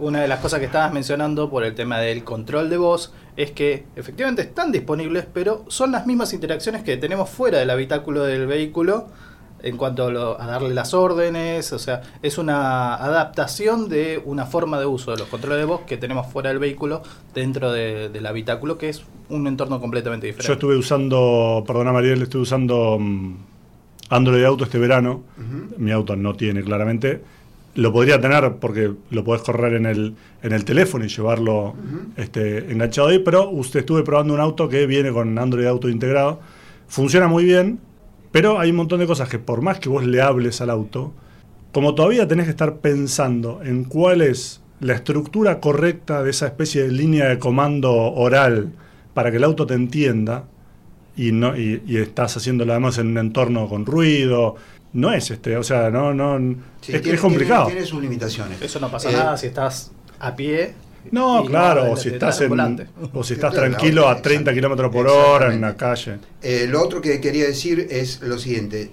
Una 0.00 0.20
de 0.20 0.28
las 0.28 0.40
cosas 0.40 0.60
que 0.60 0.66
estabas 0.66 0.92
mencionando 0.92 1.50
por 1.50 1.64
el 1.64 1.74
tema 1.74 1.98
del 1.98 2.24
control 2.24 2.70
de 2.70 2.76
voz 2.76 3.12
es 3.36 3.50
que 3.52 3.84
efectivamente 3.96 4.42
están 4.42 4.72
disponibles, 4.72 5.26
pero 5.32 5.64
son 5.68 5.92
las 5.92 6.06
mismas 6.06 6.32
interacciones 6.32 6.82
que 6.82 6.96
tenemos 6.96 7.30
fuera 7.30 7.58
del 7.58 7.70
habitáculo 7.70 8.24
del 8.24 8.46
vehículo 8.46 9.08
en 9.62 9.76
cuanto 9.76 10.06
a, 10.06 10.46
darle 10.46 10.74
las 10.74 10.92
órdenes, 10.92 11.72
o 11.72 11.78
sea, 11.78 12.02
es 12.20 12.36
una 12.38 12.96
adaptación 12.96 13.88
de 13.88 14.20
una 14.24 14.44
forma 14.44 14.78
de 14.78 14.86
uso 14.86 15.12
de 15.12 15.18
los 15.18 15.28
controles 15.28 15.58
de 15.58 15.64
voz 15.64 15.82
que 15.82 15.96
tenemos 15.96 16.26
fuera 16.26 16.50
del 16.50 16.58
vehículo 16.58 17.02
dentro 17.32 17.72
del 17.72 18.26
habitáculo, 18.26 18.76
que 18.76 18.88
es 18.88 19.04
un 19.28 19.46
entorno 19.46 19.80
completamente 19.80 20.26
diferente. 20.26 20.48
Yo 20.48 20.54
estuve 20.54 20.76
usando, 20.76 21.62
perdona 21.66 21.92
Mariel, 21.92 22.22
estuve 22.22 22.42
usando 22.42 22.98
mm, 22.98 23.36
Android 24.10 24.44
Auto 24.44 24.64
este 24.64 24.78
verano, 24.78 25.22
mi 25.78 25.92
auto 25.92 26.16
no 26.16 26.34
tiene 26.34 26.62
claramente, 26.62 27.22
lo 27.74 27.92
podría 27.92 28.20
tener 28.20 28.56
porque 28.56 28.92
lo 29.10 29.24
podés 29.24 29.42
correr 29.42 29.74
en 29.74 29.86
el, 29.86 30.14
en 30.42 30.52
el 30.52 30.64
teléfono 30.64 31.04
y 31.04 31.08
llevarlo 31.08 31.74
este, 32.16 32.70
enganchado 32.70 33.08
ahí, 33.08 33.18
pero 33.18 33.48
usted 33.50 33.80
estuve 33.80 34.02
probando 34.02 34.34
un 34.34 34.40
auto 34.40 34.68
que 34.68 34.86
viene 34.86 35.10
con 35.10 35.38
Android 35.38 35.66
Auto 35.66 35.88
integrado. 35.88 36.40
Funciona 36.88 37.28
muy 37.28 37.44
bien, 37.44 37.80
pero 38.30 38.58
hay 38.58 38.70
un 38.70 38.76
montón 38.76 39.00
de 39.00 39.06
cosas 39.06 39.28
que 39.28 39.38
por 39.38 39.62
más 39.62 39.78
que 39.78 39.88
vos 39.88 40.04
le 40.04 40.20
hables 40.20 40.60
al 40.60 40.70
auto, 40.70 41.12
como 41.72 41.94
todavía 41.94 42.28
tenés 42.28 42.44
que 42.44 42.50
estar 42.50 42.76
pensando 42.78 43.60
en 43.64 43.84
cuál 43.84 44.20
es 44.20 44.60
la 44.80 44.94
estructura 44.94 45.60
correcta 45.60 46.22
de 46.22 46.30
esa 46.30 46.46
especie 46.46 46.82
de 46.82 46.90
línea 46.90 47.28
de 47.28 47.38
comando 47.38 47.92
oral 47.92 48.72
para 49.14 49.30
que 49.30 49.38
el 49.38 49.44
auto 49.44 49.66
te 49.66 49.74
entienda, 49.74 50.44
y, 51.16 51.32
no, 51.32 51.56
y, 51.56 51.82
estás 51.96 52.36
haciéndolo 52.36 52.72
además 52.72 52.98
en 52.98 53.08
un 53.08 53.18
entorno 53.18 53.68
con 53.68 53.86
ruido. 53.86 54.56
No 54.94 55.12
es 55.12 55.30
este, 55.30 55.56
o 55.56 55.62
sea, 55.62 55.90
no, 55.90 56.12
no 56.12 56.38
es, 56.86 57.20
complicado. 57.20 57.66
Tiene, 57.66 57.84
sus 57.84 58.00
limitaciones. 58.00 58.60
Eso 58.60 58.78
no 58.78 58.90
pasa 58.90 59.10
nada 59.10 59.36
si 59.36 59.46
estás 59.46 59.90
a 60.20 60.36
pie 60.36 60.74
no, 61.10 61.44
claro, 61.44 61.92
o 61.92 61.96
si 61.96 62.10
estás, 62.10 62.40
en, 62.42 62.88
o 63.12 63.24
si 63.24 63.34
estás 63.34 63.52
tranquilo 63.52 64.08
a 64.08 64.22
30 64.22 64.54
kilómetros 64.54 64.92
por 64.92 65.08
hora 65.08 65.52
en 65.52 65.60
la 65.60 65.76
calle. 65.76 66.18
Eh, 66.40 66.66
lo 66.68 66.82
otro 66.82 67.00
que 67.00 67.20
quería 67.20 67.44
decir 67.44 67.88
es 67.90 68.20
lo 68.22 68.38
siguiente: 68.38 68.90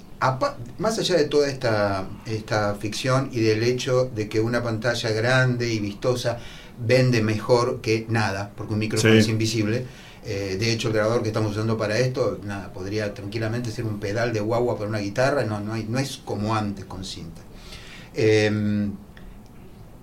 más 0.79 0.97
allá 0.97 1.15
de 1.15 1.25
toda 1.25 1.47
esta, 1.47 2.07
esta 2.25 2.75
ficción 2.75 3.29
y 3.31 3.41
del 3.41 3.63
hecho 3.63 4.05
de 4.05 4.27
que 4.27 4.39
una 4.39 4.63
pantalla 4.63 5.11
grande 5.11 5.71
y 5.71 5.79
vistosa 5.79 6.39
vende 6.79 7.21
mejor 7.21 7.81
que 7.81 8.05
nada, 8.09 8.51
porque 8.55 8.73
un 8.73 8.79
micrófono 8.79 9.13
es 9.13 9.27
invisible. 9.27 9.85
Eh, 10.25 10.57
de 10.59 10.71
hecho, 10.71 10.89
el 10.89 10.95
grabador 10.95 11.21
que 11.21 11.29
estamos 11.29 11.51
usando 11.51 11.77
para 11.77 11.97
esto, 11.97 12.39
nada, 12.43 12.73
podría 12.73 13.13
tranquilamente 13.13 13.71
ser 13.71 13.85
un 13.85 13.99
pedal 13.99 14.33
de 14.33 14.39
guagua 14.39 14.77
para 14.77 14.89
una 14.89 14.99
guitarra, 14.99 15.43
no, 15.43 15.59
no, 15.59 15.75
es 15.75 16.17
como 16.17 16.55
antes 16.55 16.85
con 16.85 17.05
cinta. 17.05 17.41
Em, 18.13 18.91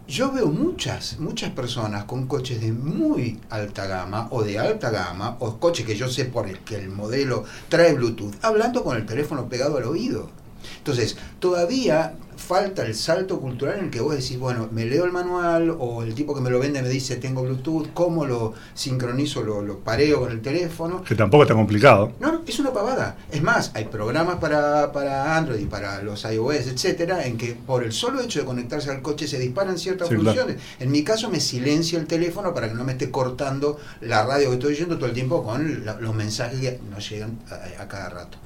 yo 0.09 0.33
veo 0.33 0.47
muchas, 0.47 1.19
muchas 1.19 1.51
personas 1.51 2.05
con 2.05 2.27
coches 2.27 2.61
de 2.61 2.73
muy 2.73 3.41
alta 3.51 3.87
gama 3.87 4.29
o 4.31 4.43
de 4.43 4.59
alta 4.59 4.91
gama, 4.91 5.37
o 5.41 5.59
coches 5.59 5.85
que 5.85 5.97
yo 5.97 6.09
sé 6.09 6.25
por 6.27 6.49
el 6.49 6.61
que 6.61 6.77
el 6.77 6.89
modelo 6.89 7.45
trae 7.69 7.93
Bluetooth, 7.93 8.37
hablando 8.43 8.85
con 8.85 8.97
el 8.97 9.05
teléfono 9.05 9.49
pegado 9.49 9.77
al 9.77 9.85
oído. 9.85 10.31
Entonces, 10.79 11.17
todavía 11.41 12.15
falta 12.37 12.85
el 12.85 12.95
salto 12.95 13.41
cultural 13.41 13.79
en 13.79 13.85
el 13.87 13.91
que 13.91 14.01
vos 14.01 14.15
decís, 14.15 14.39
bueno, 14.39 14.69
me 14.71 14.85
leo 14.85 15.05
el 15.05 15.13
manual 15.13 15.75
o 15.79 16.03
el 16.03 16.15
tipo 16.15 16.35
que 16.35 16.41
me 16.41 16.51
lo 16.51 16.59
vende 16.59 16.83
me 16.83 16.89
dice 16.89 17.17
tengo 17.17 17.43
Bluetooth, 17.43 17.93
¿cómo 17.95 18.27
lo 18.27 18.55
sincronizo, 18.75 19.43
lo, 19.43 19.63
lo 19.63 19.79
pareo 19.79 20.21
con 20.21 20.33
el 20.33 20.41
teléfono? 20.41 21.03
Que 21.03 21.15
tampoco 21.15 21.43
está 21.43 21.55
complicado. 21.55 22.13
No, 22.21 22.33
no, 22.33 22.43
es 22.47 22.59
una 22.59 22.73
pavada. 22.73 23.17
Es 23.31 23.43
más, 23.43 23.71
hay 23.75 23.87
programas 23.87 24.37
para, 24.37 24.93
para 24.93 25.37
Android 25.37 25.61
y 25.61 25.67
para 25.67 26.03
los 26.03 26.25
iOS, 26.25 26.67
etcétera, 26.69 27.27
en 27.27 27.37
que 27.37 27.55
por 27.55 27.85
el 27.85 27.93
solo 27.93 28.21
hecho 28.21 28.41
de 28.41 28.45
conectarse 28.45 28.91
al 28.91 29.03
coche 29.03 29.27
se 29.27 29.39
disparan 29.39 29.79
ciertas 29.79 30.09
funciones. 30.09 30.57
En 30.79 30.91
mi 30.91 31.03
caso 31.03 31.31
me 31.31 31.41
silencia 31.41 31.99
el 31.99 32.07
teléfono 32.07 32.55
para 32.55 32.69
que 32.69 32.75
no 32.75 32.85
me 32.85 32.93
esté 32.93 33.11
cortando 33.11 33.79
la 34.01 34.25
radio 34.25 34.49
que 34.49 34.55
estoy 34.55 34.75
oyendo 34.75 34.97
todo 34.97 35.07
el 35.07 35.15
tiempo 35.15 35.43
con 35.43 35.85
los 36.01 36.15
mensajes 36.15 36.61
que 36.61 36.81
nos 36.91 37.09
llegan 37.09 37.39
a 37.79 37.89
cada 37.89 38.09
rato. 38.09 38.39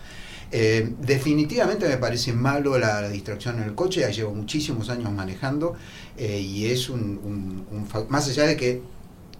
Eh, 0.53 0.95
definitivamente 0.99 1.89
me 1.89 1.97
parece 1.97 2.33
malo 2.33 2.77
la, 2.77 3.09
distracción 3.09 3.59
en 3.59 3.65
el 3.65 3.75
coche, 3.75 4.01
ya 4.01 4.11
llevo 4.11 4.35
muchísimos 4.35 4.91
años 4.91 5.13
manejando 5.13 5.75
eh, 6.17 6.41
y 6.41 6.67
es 6.67 6.91
un, 6.91 7.65
Más 8.09 8.29
allá 8.29 8.47
de 8.47 8.57
que 8.57 8.83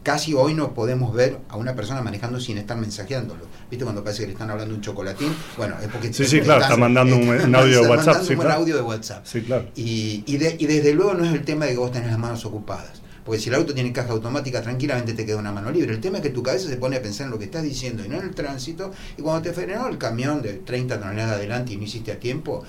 casi 0.05 0.35
hoy 0.35 0.55
no 0.55 0.73
podemos 0.73 1.13
ver 1.13 1.39
a 1.49 1.57
una 1.57 1.75
persona 1.75 2.01
manejando 2.01 2.39
sin 2.41 2.59
estar 2.59 2.77
mensajeándolo. 2.77 3.45
¿Viste 3.69 3.85
cuando 3.85 4.03
parece 4.03 4.23
que 4.23 4.29
le 4.29 4.33
están 4.33 4.51
hablando 4.51 4.75
un 4.75 4.81
chocolatín? 4.81 5.35
Bueno, 5.57 5.77
es 5.83 5.89
porque... 5.89 6.13
Sí, 6.13 6.25
sí, 6.25 6.41
claro, 6.41 6.63
está 6.63 6.77
mandando 6.77 7.17
un, 7.17 7.55
audio 7.55 7.83
de 7.83 7.89
WhatsApp. 7.89 8.23
un 8.31 8.51
audio 8.51 8.77
de 8.77 8.83
WhatsApp. 8.83 9.27
Sí, 9.27 9.43
claro. 9.43 9.67
Y, 9.77 10.23
y, 10.27 10.37
y 10.37 10.67
desde 10.67 10.95
luego 10.95 11.15
no 11.15 11.25
es 11.25 11.33
el 11.33 11.45
tema 11.45 11.67
de 11.67 11.73
que 11.73 11.79
vos 11.79 11.93
tenés 11.93 12.11
las 12.11 12.19
manos 12.19 12.45
ocupadas. 12.45 13.03
Porque 13.31 13.43
si 13.43 13.49
el 13.49 13.55
auto 13.55 13.73
tiene 13.73 13.93
caja 13.93 14.11
automática, 14.11 14.61
tranquilamente 14.61 15.13
te 15.13 15.25
queda 15.25 15.37
una 15.37 15.53
mano 15.53 15.71
libre. 15.71 15.93
El 15.93 16.01
tema 16.01 16.17
es 16.17 16.23
que 16.25 16.31
tu 16.31 16.43
cabeza 16.43 16.69
se 16.69 16.77
pone 16.79 16.97
a 16.97 17.01
pensar 17.01 17.27
en 17.27 17.31
lo 17.31 17.39
que 17.39 17.45
estás 17.45 17.63
diciendo 17.63 18.05
y 18.05 18.09
no 18.09 18.17
en 18.17 18.25
el 18.25 18.35
tránsito. 18.35 18.91
Y 19.17 19.23
cuando 19.23 19.43
te 19.43 19.53
frenó 19.53 19.87
el 19.87 19.99
camión 19.99 20.43
de 20.43 20.55
30 20.55 20.99
toneladas 20.99 21.37
adelante 21.37 21.73
y 21.73 21.77
no 21.77 21.85
hiciste 21.85 22.11
a 22.11 22.19
tiempo, 22.19 22.65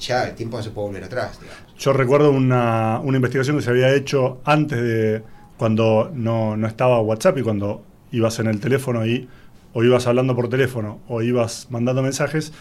ya 0.00 0.24
el 0.28 0.34
tiempo 0.34 0.56
no 0.56 0.62
se 0.62 0.70
puede 0.70 0.86
volver 0.86 1.04
atrás. 1.04 1.38
Yo 1.78 1.92
recuerdo 1.92 2.30
una, 2.30 3.02
investigación 3.04 3.58
que 3.58 3.62
se 3.62 3.68
había 3.68 3.94
hecho 3.94 4.40
antes 4.46 4.80
de 4.80 5.22
cuando 5.58 6.10
no, 6.14 6.56
no 6.56 6.66
estaba 6.66 6.98
WhatsApp 7.02 7.36
y 7.36 7.42
cuando 7.42 7.84
ibas 8.10 8.38
en 8.38 8.46
el 8.46 8.58
teléfono 8.58 9.04
y 9.04 9.28
o 9.74 9.84
ibas 9.84 10.06
hablando 10.06 10.34
por 10.34 10.48
teléfono 10.48 11.00
o 11.08 11.20
ibas 11.20 11.66
mandando 11.68 12.02
mensajes, 12.02 12.54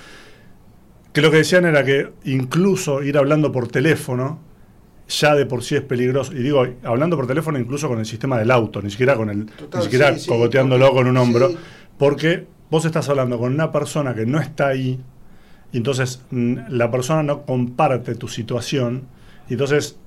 que 1.14 1.22
lo 1.22 1.32
que 1.32 1.38
decían 1.38 1.64
era 1.64 1.86
que 1.86 2.10
incluso 2.26 3.02
ir 3.02 3.18
hablando 3.18 3.54
por 3.54 3.70
teléfono 3.70 4.49
ya 5.10 5.36
de 5.36 5.46
por 5.46 5.64
sí 5.64 5.76
es 5.76 5.82
peligroso. 5.82 6.34
Y 6.34 6.44
digo, 6.44 6.66
hablando 6.84 7.18
por 7.18 7.28
teléfono 7.28 7.60
incluso 7.60 7.88
con 7.88 8.00
el 8.00 8.06
sistema 8.06 8.38
del 8.38 8.52
auto, 8.52 8.82
ni 8.82 8.92
siquiera 8.92 9.16
con 9.16 9.30
el, 9.30 9.46
ni 9.46 9.82
siquiera 9.82 10.16
cogoteándolo 10.28 10.94
con 10.94 11.08
un 11.08 11.18
hombro, 11.18 11.52
porque 11.98 12.46
vos 12.70 12.86
estás 12.86 13.10
hablando 13.10 13.40
con 13.40 13.54
una 13.54 13.72
persona 13.72 14.14
que 14.14 14.26
no 14.26 14.40
está 14.40 14.68
ahí, 14.68 15.00
y 15.72 15.78
entonces 15.78 16.22
mm, 16.30 16.56
la 16.70 16.92
persona 16.92 17.24
no 17.24 17.42
comparte 17.42 18.16
tu 18.16 18.28
situación, 18.28 19.08
y 19.50 19.54
entonces 19.54 19.98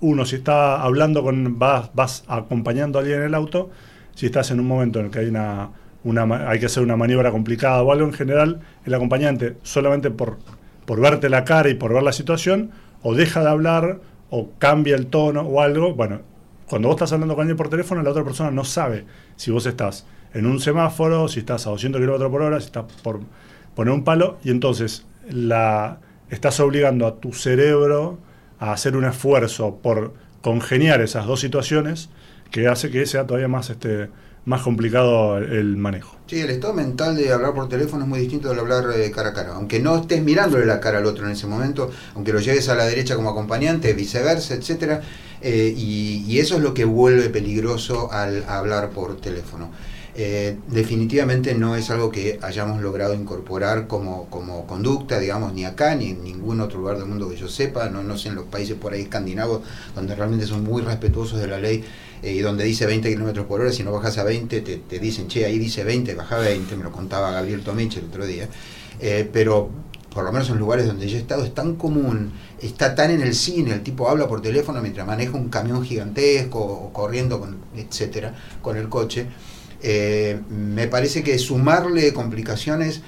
uno 0.00 0.26
si 0.26 0.36
está 0.36 0.82
hablando 0.82 1.22
con, 1.22 1.58
vas, 1.58 1.90
vas 1.94 2.24
acompañando 2.28 2.98
a 2.98 3.02
alguien 3.02 3.20
en 3.20 3.26
el 3.26 3.34
auto, 3.34 3.70
si 4.14 4.26
estás 4.26 4.50
en 4.50 4.60
un 4.60 4.66
momento 4.66 5.00
en 5.00 5.06
el 5.06 5.10
que 5.10 5.20
hay 5.20 5.26
una, 5.26 5.70
una 6.04 6.50
hay 6.50 6.60
que 6.60 6.66
hacer 6.66 6.82
una 6.82 6.96
maniobra 6.96 7.30
complicada 7.30 7.82
o 7.82 7.90
algo 7.90 8.06
en 8.06 8.12
general, 8.12 8.60
el 8.84 8.92
acompañante 8.92 9.56
solamente 9.62 10.10
por, 10.10 10.38
por 10.84 11.00
verte 11.00 11.30
la 11.30 11.44
cara 11.44 11.70
y 11.70 11.74
por 11.74 11.94
ver 11.94 12.02
la 12.02 12.12
situación, 12.12 12.70
o 13.02 13.14
deja 13.14 13.40
de 13.40 13.48
hablar 13.48 14.00
o 14.30 14.50
cambia 14.58 14.96
el 14.96 15.06
tono 15.06 15.42
o 15.42 15.60
algo, 15.60 15.94
bueno, 15.94 16.20
cuando 16.68 16.88
vos 16.88 16.96
estás 16.96 17.12
hablando 17.12 17.34
con 17.34 17.42
alguien 17.42 17.56
por 17.56 17.68
teléfono, 17.68 18.02
la 18.02 18.10
otra 18.10 18.24
persona 18.24 18.50
no 18.50 18.64
sabe 18.64 19.04
si 19.36 19.50
vos 19.50 19.66
estás 19.66 20.06
en 20.34 20.46
un 20.46 20.60
semáforo, 20.60 21.28
si 21.28 21.40
estás 21.40 21.66
a 21.66 21.70
200 21.70 22.00
km 22.00 22.30
por 22.30 22.42
hora, 22.42 22.60
si 22.60 22.66
estás 22.66 22.84
por 23.02 23.20
poner 23.74 23.94
un 23.94 24.04
palo, 24.04 24.38
y 24.42 24.50
entonces 24.50 25.06
la, 25.30 25.98
estás 26.30 26.58
obligando 26.60 27.06
a 27.06 27.16
tu 27.20 27.32
cerebro 27.32 28.18
a 28.58 28.72
hacer 28.72 28.96
un 28.96 29.04
esfuerzo 29.04 29.76
por 29.82 30.14
congeniar 30.42 31.00
esas 31.00 31.26
dos 31.26 31.40
situaciones 31.40 32.10
que 32.50 32.68
hace 32.68 32.90
que 32.90 33.06
sea 33.06 33.26
todavía 33.26 33.48
más 33.48 33.70
este, 33.70 34.08
más 34.46 34.62
complicado 34.62 35.38
el 35.38 35.76
manejo. 35.76 36.16
Sí, 36.28 36.40
el 36.40 36.50
estado 36.50 36.72
mental 36.72 37.16
de 37.16 37.32
hablar 37.32 37.52
por 37.52 37.68
teléfono 37.68 38.04
es 38.04 38.08
muy 38.08 38.20
distinto 38.20 38.52
de 38.52 38.58
hablar 38.58 38.84
eh, 38.96 39.10
cara 39.10 39.30
a 39.30 39.32
cara. 39.32 39.54
Aunque 39.54 39.80
no 39.80 39.96
estés 39.96 40.22
mirándole 40.22 40.64
la 40.64 40.80
cara 40.80 40.98
al 40.98 41.06
otro 41.06 41.26
en 41.26 41.32
ese 41.32 41.48
momento, 41.48 41.90
aunque 42.14 42.32
lo 42.32 42.40
lleves 42.40 42.68
a 42.68 42.76
la 42.76 42.86
derecha 42.86 43.16
como 43.16 43.30
acompañante, 43.30 43.92
viceversa, 43.92 44.54
etcétera, 44.54 45.02
eh, 45.42 45.74
y, 45.76 46.38
eso 46.38 46.56
es 46.56 46.62
lo 46.62 46.74
que 46.74 46.84
vuelve 46.84 47.28
peligroso 47.28 48.10
al 48.12 48.44
hablar 48.48 48.90
por 48.90 49.20
teléfono. 49.20 49.70
Eh, 50.18 50.56
definitivamente 50.68 51.54
no 51.54 51.76
es 51.76 51.90
algo 51.90 52.10
que 52.10 52.38
hayamos 52.40 52.80
logrado 52.80 53.12
incorporar 53.12 53.86
como, 53.86 54.30
como 54.30 54.66
conducta, 54.66 55.18
digamos, 55.18 55.52
ni 55.52 55.66
acá 55.66 55.94
ni 55.94 56.08
en 56.08 56.24
ningún 56.24 56.62
otro 56.62 56.80
lugar 56.80 56.96
del 56.96 57.04
mundo 57.06 57.28
que 57.28 57.36
yo 57.36 57.48
sepa, 57.48 57.90
no, 57.90 58.16
sé 58.16 58.30
en 58.30 58.34
los 58.34 58.46
países 58.46 58.76
por 58.76 58.94
ahí 58.94 59.02
escandinavos, 59.02 59.60
donde 59.94 60.14
realmente 60.14 60.46
son 60.46 60.64
muy 60.64 60.80
respetuosos 60.80 61.38
de 61.38 61.48
la 61.48 61.60
ley 61.60 61.84
eh, 62.22 62.32
y 62.32 62.38
donde 62.38 62.64
dice 62.64 62.86
20 62.86 63.10
kilómetros 63.10 63.44
por 63.44 63.60
hora, 63.60 63.70
si 63.72 63.82
no 63.82 63.92
bajas 63.92 64.16
a 64.16 64.24
20, 64.24 64.62
te, 64.62 64.78
te, 64.78 64.98
dicen, 64.98 65.28
che, 65.28 65.44
ahí 65.44 65.58
dice 65.58 65.84
20, 65.84 66.14
baja 66.14 66.36
a 66.36 66.40
20, 66.40 66.76
me 66.76 66.84
lo 66.84 66.92
contaba 66.92 67.30
Gabriel 67.32 67.60
Tomich 67.60 67.98
el 67.98 68.06
otro 68.06 68.24
día. 68.24 68.48
Eh, 69.00 69.28
pero 69.30 69.68
por 70.14 70.24
lo 70.24 70.32
menos 70.32 70.48
en 70.48 70.56
lugares 70.56 70.86
donde 70.86 71.08
yo 71.08 71.18
he 71.18 71.20
estado, 71.20 71.44
es 71.44 71.52
tan 71.52 71.74
común, 71.76 72.32
está 72.62 72.94
tan 72.94 73.10
en 73.10 73.20
el 73.20 73.34
cine, 73.34 73.74
el 73.74 73.82
tipo 73.82 74.08
habla 74.08 74.26
por 74.26 74.40
teléfono 74.40 74.80
mientras 74.80 75.06
maneja 75.06 75.36
un 75.36 75.50
camión 75.50 75.84
gigantesco 75.84 76.58
o 76.58 76.90
corriendo, 76.90 77.38
con, 77.38 77.58
etcétera, 77.76 78.34
con 78.62 78.78
el 78.78 78.88
coche. 78.88 79.26
Eh, 79.88 80.40
me 80.50 80.88
parece 80.88 81.22
que 81.22 81.38
sumarle 81.38 82.12
complicaciones 82.12 83.02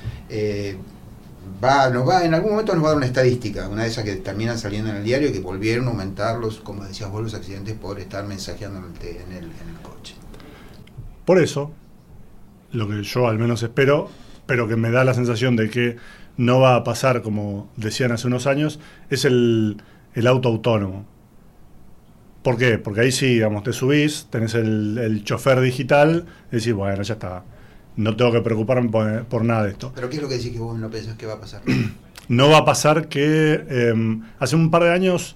va, 1.62 1.90
nos 1.90 2.08
va, 2.08 2.24
en 2.24 2.34
algún 2.34 2.52
momento 2.52 2.74
nos 2.74 2.84
va 2.84 2.88
a 2.88 2.90
dar 2.90 2.96
una 2.98 3.06
estadística, 3.06 3.68
una 3.68 3.82
de 3.82 3.88
esas 3.88 4.04
que 4.04 4.16
terminan 4.16 4.58
saliendo 4.58 4.90
en 4.90 4.96
el 4.96 5.04
diario, 5.04 5.32
que 5.32 5.40
volvieron 5.40 5.86
a 5.86 5.90
aumentar 5.90 6.38
los, 6.38 6.60
como 6.60 6.84
decías 6.84 7.10
vos, 7.10 7.22
los 7.22 7.34
accidentes 7.34 7.74
por 7.74 7.98
estar 7.98 8.24
mensajeando 8.24 8.78
en 8.78 9.32
el, 9.32 9.50
coche. 9.82 10.14
Por 11.24 11.40
eso, 11.40 11.72
lo 12.72 12.88
que 12.88 13.02
yo 13.02 13.26
al 13.26 13.38
menos 13.38 13.62
espero, 13.62 14.08
pero 14.46 14.68
que 14.68 14.76
me 14.76 14.90
da 14.90 15.04
la 15.04 15.14
sensación 15.14 15.56
de 15.56 15.68
que 15.70 15.96
no 16.36 16.60
va 16.60 16.76
a 16.76 16.84
pasar 16.84 17.22
como 17.22 17.68
decían 17.76 18.12
hace 18.12 18.28
unos 18.28 18.46
años, 18.46 18.78
es 19.10 19.24
el 19.24 19.82
auto 20.26 20.48
autónomo. 20.48 21.17
¿Por 22.48 22.58
qué? 22.58 22.78
Porque 22.78 23.02
ahí 23.02 23.12
sí, 23.12 23.26
digamos, 23.26 23.62
te 23.62 23.72
subís, 23.72 24.26
tenés 24.30 24.54
el, 24.54 24.98
el 24.98 25.24
chofer 25.24 25.60
digital, 25.60 26.24
y 26.50 26.56
decís, 26.56 26.72
bueno, 26.72 27.02
ya 27.02 27.14
está 27.14 27.44
no 27.98 28.14
tengo 28.14 28.30
que 28.30 28.40
preocuparme 28.40 29.24
por, 29.24 29.44
nada 29.44 29.64
de 29.64 29.70
esto. 29.70 29.92
¿Pero 29.92 30.08
qué 30.08 30.16
es 30.16 30.22
lo 30.22 30.28
que 30.28 30.36
decís 30.36 30.52
que 30.52 30.60
vos 30.60 30.78
no 30.78 30.88
pensás 30.88 31.16
que 31.16 31.26
va 31.26 31.34
a 31.34 31.40
pasar? 31.40 31.62
no 32.28 32.48
va 32.48 32.58
a 32.58 32.64
pasar 32.64 33.08
que 33.08 33.64
em, 33.68 34.22
hace 34.38 34.54
un 34.54 34.70
par 34.70 34.84
de 34.84 34.92
años 34.92 35.34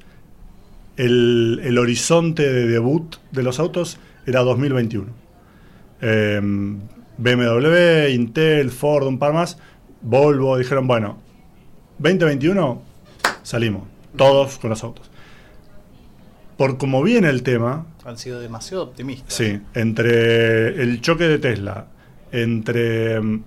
el, 0.97 1.77
horizonte 1.77 2.51
de 2.51 2.69
debut 2.69 3.17
de 3.33 3.43
los 3.43 3.59
autos 3.59 3.99
era 4.27 4.43
2021. 4.43 5.09
Em, 6.01 6.79
BMW, 7.19 8.11
Intel, 8.15 8.71
Ford, 8.71 9.09
un 9.09 9.19
par 9.19 9.33
más, 9.33 9.59
Volvo, 10.01 10.57
dijeron, 10.57 10.87
bueno, 10.87 11.19
2021 11.99 12.81
salimos, 13.43 13.83
todos 14.17 14.59
con 14.59 14.71
los 14.71 14.85
autos. 14.85 15.12
Por 16.63 16.79
como 16.79 17.03
viene 17.03 17.29
el 17.29 17.43
tema... 17.43 17.87
Han 18.05 18.17
sido 18.17 18.39
demasiado 18.39 18.85
optimistas. 18.85 19.35
Sí, 19.35 19.61
entre 19.75 20.81
el 20.81 21.01
choque 21.01 21.25
de 21.25 21.41
Tesla, 21.41 21.89
entre 22.31 23.21
mm, 23.21 23.45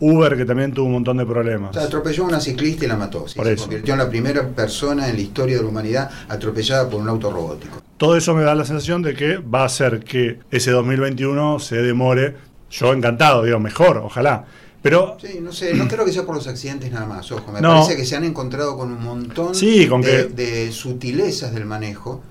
Uber, 0.00 0.36
que 0.36 0.44
también 0.44 0.74
tuvo 0.74 0.84
un 0.84 0.92
montón 0.92 1.16
de 1.16 1.24
problemas. 1.24 1.74
atropelló 1.74 2.24
a 2.24 2.26
una 2.26 2.40
ciclista 2.40 2.84
y 2.84 2.88
la 2.88 2.96
mató. 2.96 3.26
se 3.26 3.56
convirtió 3.56 3.94
en 3.94 4.00
la 4.00 4.10
primera 4.10 4.46
persona 4.48 5.08
en 5.08 5.14
la 5.14 5.22
historia 5.22 5.56
de 5.56 5.62
la 5.62 5.68
humanidad 5.70 6.10
atropellada 6.28 6.90
por 6.90 7.00
un 7.00 7.08
auto 7.08 7.30
robótico. 7.30 7.82
Todo 7.96 8.18
eso 8.18 8.34
me 8.34 8.42
da 8.42 8.54
la 8.54 8.66
sensación 8.66 9.00
de 9.00 9.14
que 9.14 9.38
va 9.38 9.62
a 9.62 9.64
hacer 9.64 10.00
que 10.00 10.40
ese 10.50 10.72
2021 10.72 11.58
se 11.58 11.76
demore. 11.76 12.36
Yo 12.70 12.92
encantado, 12.92 13.44
digo, 13.44 13.60
mejor, 13.60 13.96
ojalá. 13.96 14.44
Pero, 14.88 15.16
sí, 15.20 15.40
no 15.42 15.50
sé, 15.50 15.74
no 15.74 15.88
creo 15.88 16.04
que 16.04 16.12
sea 16.12 16.24
por 16.24 16.36
los 16.36 16.46
accidentes 16.46 16.92
nada 16.92 17.06
más, 17.06 17.32
ojo, 17.32 17.50
me 17.50 17.60
parece 17.60 17.96
que 17.96 18.04
se 18.04 18.14
han 18.14 18.22
encontrado 18.22 18.76
con 18.76 18.92
un 18.92 19.02
montón 19.02 19.52
de, 19.52 20.70
sutilezas 20.70 21.52
del 21.52 21.64
manejo. 21.64 22.22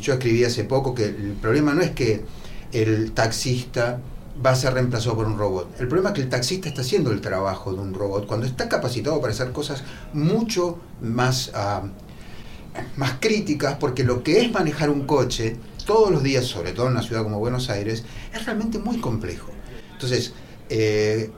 Yo 0.00 0.14
escribí 0.14 0.42
hace 0.42 0.64
poco 0.64 0.92
que 0.92 1.04
el 1.04 1.36
problema 1.40 1.72
no 1.72 1.82
es 1.82 1.92
que 1.92 2.24
el 2.72 3.12
taxista 3.12 4.00
va 4.44 4.50
a 4.50 4.56
ser 4.56 4.74
reemplazado 4.74 5.14
por 5.14 5.26
un 5.26 5.38
robot. 5.38 5.80
El 5.80 5.86
problema 5.86 6.08
es 6.08 6.16
que 6.16 6.22
el 6.22 6.28
taxista 6.28 6.68
está 6.68 6.80
haciendo 6.80 7.12
el 7.12 7.20
trabajo 7.20 7.72
de 7.72 7.78
un 7.78 7.94
robot 7.94 8.26
cuando 8.26 8.44
está 8.44 8.68
capacitado 8.68 9.20
para 9.20 9.32
hacer 9.32 9.52
cosas 9.52 9.84
mucho 10.12 10.80
más, 11.00 11.52
ah, 11.54 11.84
más 12.96 13.18
críticas, 13.20 13.76
porque 13.78 14.02
lo 14.02 14.24
que 14.24 14.40
es 14.40 14.50
manejar 14.50 14.90
un 14.90 15.06
coche 15.06 15.58
todos 15.86 16.10
los 16.10 16.24
días, 16.24 16.44
sobre 16.44 16.72
todo 16.72 16.86
en 16.86 16.92
una 16.94 17.02
ciudad 17.02 17.22
como 17.22 17.38
Buenos 17.38 17.70
Aires, 17.70 18.02
es 18.34 18.44
realmente 18.44 18.80
muy 18.80 18.98
complejo. 18.98 19.52
Entonces, 19.92 20.32
eh, 20.68 21.30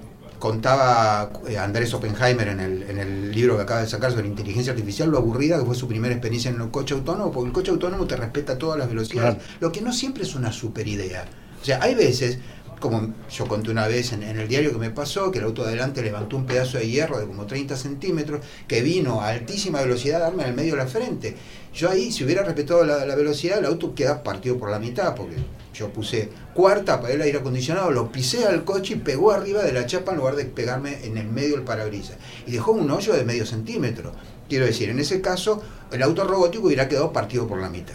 contaba 0.43 1.31
eh, 1.47 1.57
Andrés 1.57 1.95
Oppenheimer 1.95 2.49
en 2.49 2.59
el, 2.59 2.83
en 2.83 2.99
el 2.99 3.31
libro 3.31 3.55
que 3.55 3.63
acaba 3.63 3.83
de 3.83 3.87
sacar 3.87 4.11
sobre 4.11 4.27
inteligencia 4.27 4.73
artificial, 4.73 5.09
lo 5.09 5.19
aburrida 5.19 5.57
que 5.57 5.65
fue 5.65 5.77
su 5.77 5.87
primera 5.87 6.13
experiencia 6.13 6.51
en 6.51 6.61
un 6.61 6.71
coche 6.71 6.95
autónomo, 6.95 7.31
porque 7.31 7.47
el 7.47 7.53
coche 7.53 7.71
autónomo 7.71 8.09
te 8.09 8.17
respeta 8.17 8.59
todas 8.59 8.77
las 8.77 8.89
velocidades, 8.89 9.37
lo 9.61 9.71
que 9.71 9.81
no 9.83 9.93
siempre 9.93 10.25
es 10.25 10.35
una 10.35 10.51
super 10.51 10.89
idea. 10.89 11.27
O 11.61 11.65
sea, 11.65 11.81
hay 11.81 11.95
veces, 11.95 12.39
como 12.81 13.15
yo 13.31 13.47
conté 13.47 13.71
una 13.71 13.87
vez 13.87 14.13
en, 14.15 14.25
el 14.25 14.49
diario 14.49 14.73
que 14.73 14.79
me 14.79 14.91
pasó, 14.91 15.31
que 15.31 15.39
el 15.39 15.45
auto 15.45 15.63
adelante 15.63 16.03
levantó 16.03 16.39
un 16.39 16.45
pedazo 16.45 16.77
de 16.77 16.91
hierro 16.91 17.21
de 17.21 17.27
como 17.29 17.47
30 17.47 17.77
centímetros, 17.77 18.45
que 18.67 18.83
vino 18.83 19.21
a 19.21 19.29
altísima 19.29 19.81
velocidad 19.81 20.23
a 20.23 20.25
darme 20.25 20.43
en 20.43 20.49
el 20.49 20.57
medio 20.57 20.73
de 20.73 20.79
la 20.79 20.89
frente. 20.89 21.37
Yo 21.73 21.89
ahí, 21.89 22.11
si 22.11 22.25
hubiera 22.25 22.43
respetado 22.43 22.85
la, 22.85 23.07
la 23.07 23.15
velocidad, 23.15 23.61
el 23.61 23.67
auto 23.67 23.95
queda 23.95 24.25
partido 24.25 24.59
por 24.59 24.73
la 24.73 24.81
mitad, 24.81 25.15
porque 25.15 25.37
yo 25.73 25.89
puse 25.91 26.29
cuarta 26.55 27.01
para 27.01 27.15
el 27.15 27.23
aire 27.23 27.39
acondicionado, 27.39 27.91
lo 27.91 28.13
pisé 28.13 28.47
al 28.47 28.65
coche 28.65 28.95
y 28.95 28.97
pegó 28.97 29.33
arriba 29.33 29.63
de 29.63 29.73
la 29.73 29.87
chapa 29.87 30.13
en 30.13 30.19
lugar 30.19 30.37
de 30.37 30.45
pegarme 30.45 31.05
en 31.05 31.17
el 31.17 31.27
medio 31.27 31.57
del 31.57 31.65
parabrisas. 31.65 32.17
Y 32.47 32.53
dejó 32.53 32.73
un 32.73 32.91
hoyo 32.91 33.15
de 33.15 33.25
medio 33.25 33.47
centímetro. 33.47 34.13
Quiero 34.49 34.67
decir, 34.67 34.91
en 34.91 34.99
ese 34.99 35.21
caso, 35.21 35.63
el 35.91 36.03
auto 36.03 36.25
robótico 36.25 36.67
hubiera 36.67 36.89
quedado 36.89 37.13
partido 37.13 37.47
por 37.47 37.61
la 37.61 37.71
mitad. 37.71 37.95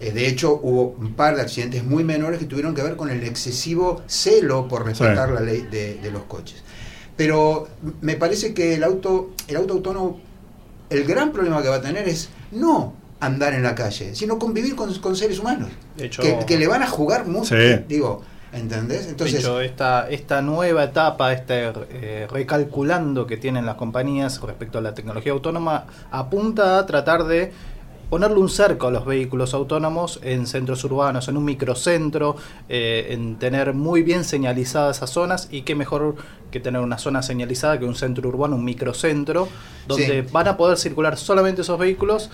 Eh, 0.00 0.12
de 0.12 0.28
hecho, 0.28 0.60
hubo 0.62 0.94
un 0.98 1.14
par 1.14 1.34
de 1.34 1.42
accidentes 1.42 1.82
muy 1.82 2.04
menores 2.04 2.38
que 2.38 2.46
tuvieron 2.46 2.74
que 2.74 2.82
ver 2.82 2.96
con 2.96 3.10
el 3.10 3.24
excesivo 3.24 4.02
celo 4.06 4.68
por 4.68 4.84
respetar 4.84 5.30
la 5.30 5.40
ley 5.40 5.66
de, 5.70 5.94
de, 5.94 6.10
los 6.12 6.22
coches. 6.24 6.62
Pero 7.16 7.66
me 8.00 8.14
parece 8.14 8.54
que 8.54 8.74
el 8.74 8.84
auto, 8.84 9.30
el 9.48 9.56
auto 9.56 9.74
autónomo, 9.74 10.20
el 10.88 11.04
gran 11.04 11.32
problema 11.32 11.62
que 11.62 11.68
va 11.68 11.76
a 11.76 11.82
tener 11.82 12.08
es 12.08 12.28
no 12.52 12.94
andar 13.20 13.54
en 13.54 13.62
la 13.62 13.74
calle, 13.74 14.14
sino 14.14 14.38
convivir 14.38 14.76
con, 14.76 15.16
seres 15.16 15.38
humanos. 15.38 15.70
que, 15.96 16.58
le 16.58 16.66
van 16.66 16.82
a 16.82 16.86
jugar 16.86 17.26
mucho. 17.26 17.54
Digo, 17.88 18.22
¿entendés? 18.52 19.08
Entonces, 19.08 19.46
esta, 19.62 20.08
esta 20.08 20.42
nueva 20.42 20.84
etapa, 20.84 21.32
este 21.32 21.72
eh, 21.90 22.26
recalculando 22.30 23.26
que 23.26 23.36
tienen 23.36 23.66
las 23.66 23.76
compañías 23.76 24.40
respecto 24.40 24.78
a 24.78 24.80
la 24.80 24.94
tecnología 24.94 25.32
autónoma, 25.32 25.86
apunta 26.10 26.78
a 26.78 26.86
tratar 26.86 27.24
de 27.24 27.52
ponerle 28.10 28.38
un 28.38 28.48
cerco 28.48 28.86
a 28.86 28.90
los 28.90 29.04
vehículos 29.04 29.52
autónomos 29.52 30.18
en 30.22 30.46
centros 30.46 30.82
urbanos, 30.84 31.28
en 31.28 31.36
un 31.36 31.44
microcentro, 31.44 32.36
eh, 32.68 33.08
en 33.10 33.36
tener 33.36 33.74
muy 33.74 34.02
bien 34.02 34.24
señalizadas 34.24 34.96
esas 34.96 35.10
zonas 35.10 35.48
y 35.50 35.62
qué 35.62 35.74
mejor 35.74 36.16
que 36.50 36.60
tener 36.60 36.80
una 36.80 36.96
zona 36.96 37.22
señalizada 37.22 37.78
que 37.78 37.84
un 37.84 37.94
centro 37.94 38.28
urbano, 38.28 38.56
un 38.56 38.64
microcentro, 38.64 39.48
donde 39.86 40.22
van 40.22 40.48
a 40.48 40.56
poder 40.56 40.78
circular 40.78 41.18
solamente 41.18 41.60
esos 41.60 41.78
vehículos 41.78 42.30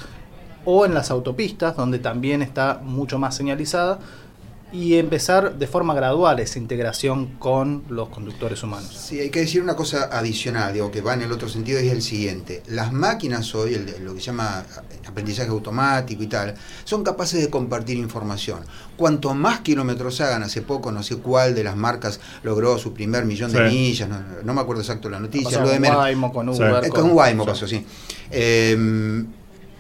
o 0.65 0.87
en 0.87 0.95
las 0.95 1.11
autopistas, 1.11 1.77
donde 1.77 1.99
también 1.99 2.43
está 2.43 2.81
mucho 2.83 3.19
más 3.19 3.37
señalizada, 3.37 3.99
y 4.75 4.99
empezar 4.99 5.57
de 5.57 5.69
forma 5.69 5.95
gradual 5.95 6.41
esa 6.41 6.59
integración 6.59 7.37
con 7.39 7.85
los 7.89 8.09
conductores 8.09 8.61
humanos. 8.65 8.93
Sí, 8.93 9.21
hay 9.21 9.31
que 9.31 9.39
decir 9.39 9.63
una 9.63 9.77
cosa 9.77 10.09
adicional, 10.11 10.73
digo, 10.73 10.91
que 10.91 11.01
va 11.01 11.15
en 11.15 11.23
el 11.23 11.31
otro 11.31 11.49
sentido, 11.49 11.81
y 11.81 11.87
es 11.87 11.93
el 11.93 12.03
siguiente. 12.03 12.61
Las 12.67 12.93
máquinas 12.93 13.55
hoy, 13.55 13.77
lo 14.03 14.15
que 14.15 14.21
se 14.21 14.27
llama 14.27 14.65
aprendizaje 15.07 15.49
automático 15.51 16.25
y 16.25 16.27
tal, 16.27 16.55
son 16.83 17.05
capaces 17.05 17.41
de 17.41 17.51
compartir 17.51 17.99
información. 17.99 18.65
Cuanto 18.97 19.33
más 19.33 19.61
kilómetros 19.61 20.21
hagan, 20.21 20.43
hace 20.43 20.61
poco 20.63 20.91
no 20.91 21.05
sé 21.05 21.19
cuál 21.19 21.55
de 21.55 21.63
las 21.63 21.77
marcas 21.77 22.19
logró 22.43 22.77
su 22.77 22.93
primer 22.93 23.27
millón 23.27 23.53
de 23.53 23.69
millas, 23.69 24.09
no, 24.43 24.55
me 24.55 24.61
acuerdo 24.61 24.83
exacto 24.83 25.09
la 25.09 25.21
noticia. 25.21 25.61
Lo 25.61 25.69
de 25.69 25.79
con 25.81 25.97
Waymo, 25.97 26.33
con 26.33 26.49
Uber. 26.49 26.89
Con, 26.89 27.13
Waymo 27.13 27.47
pasó, 27.47 27.69
sí. 27.69 27.87
Eh, 28.29 29.25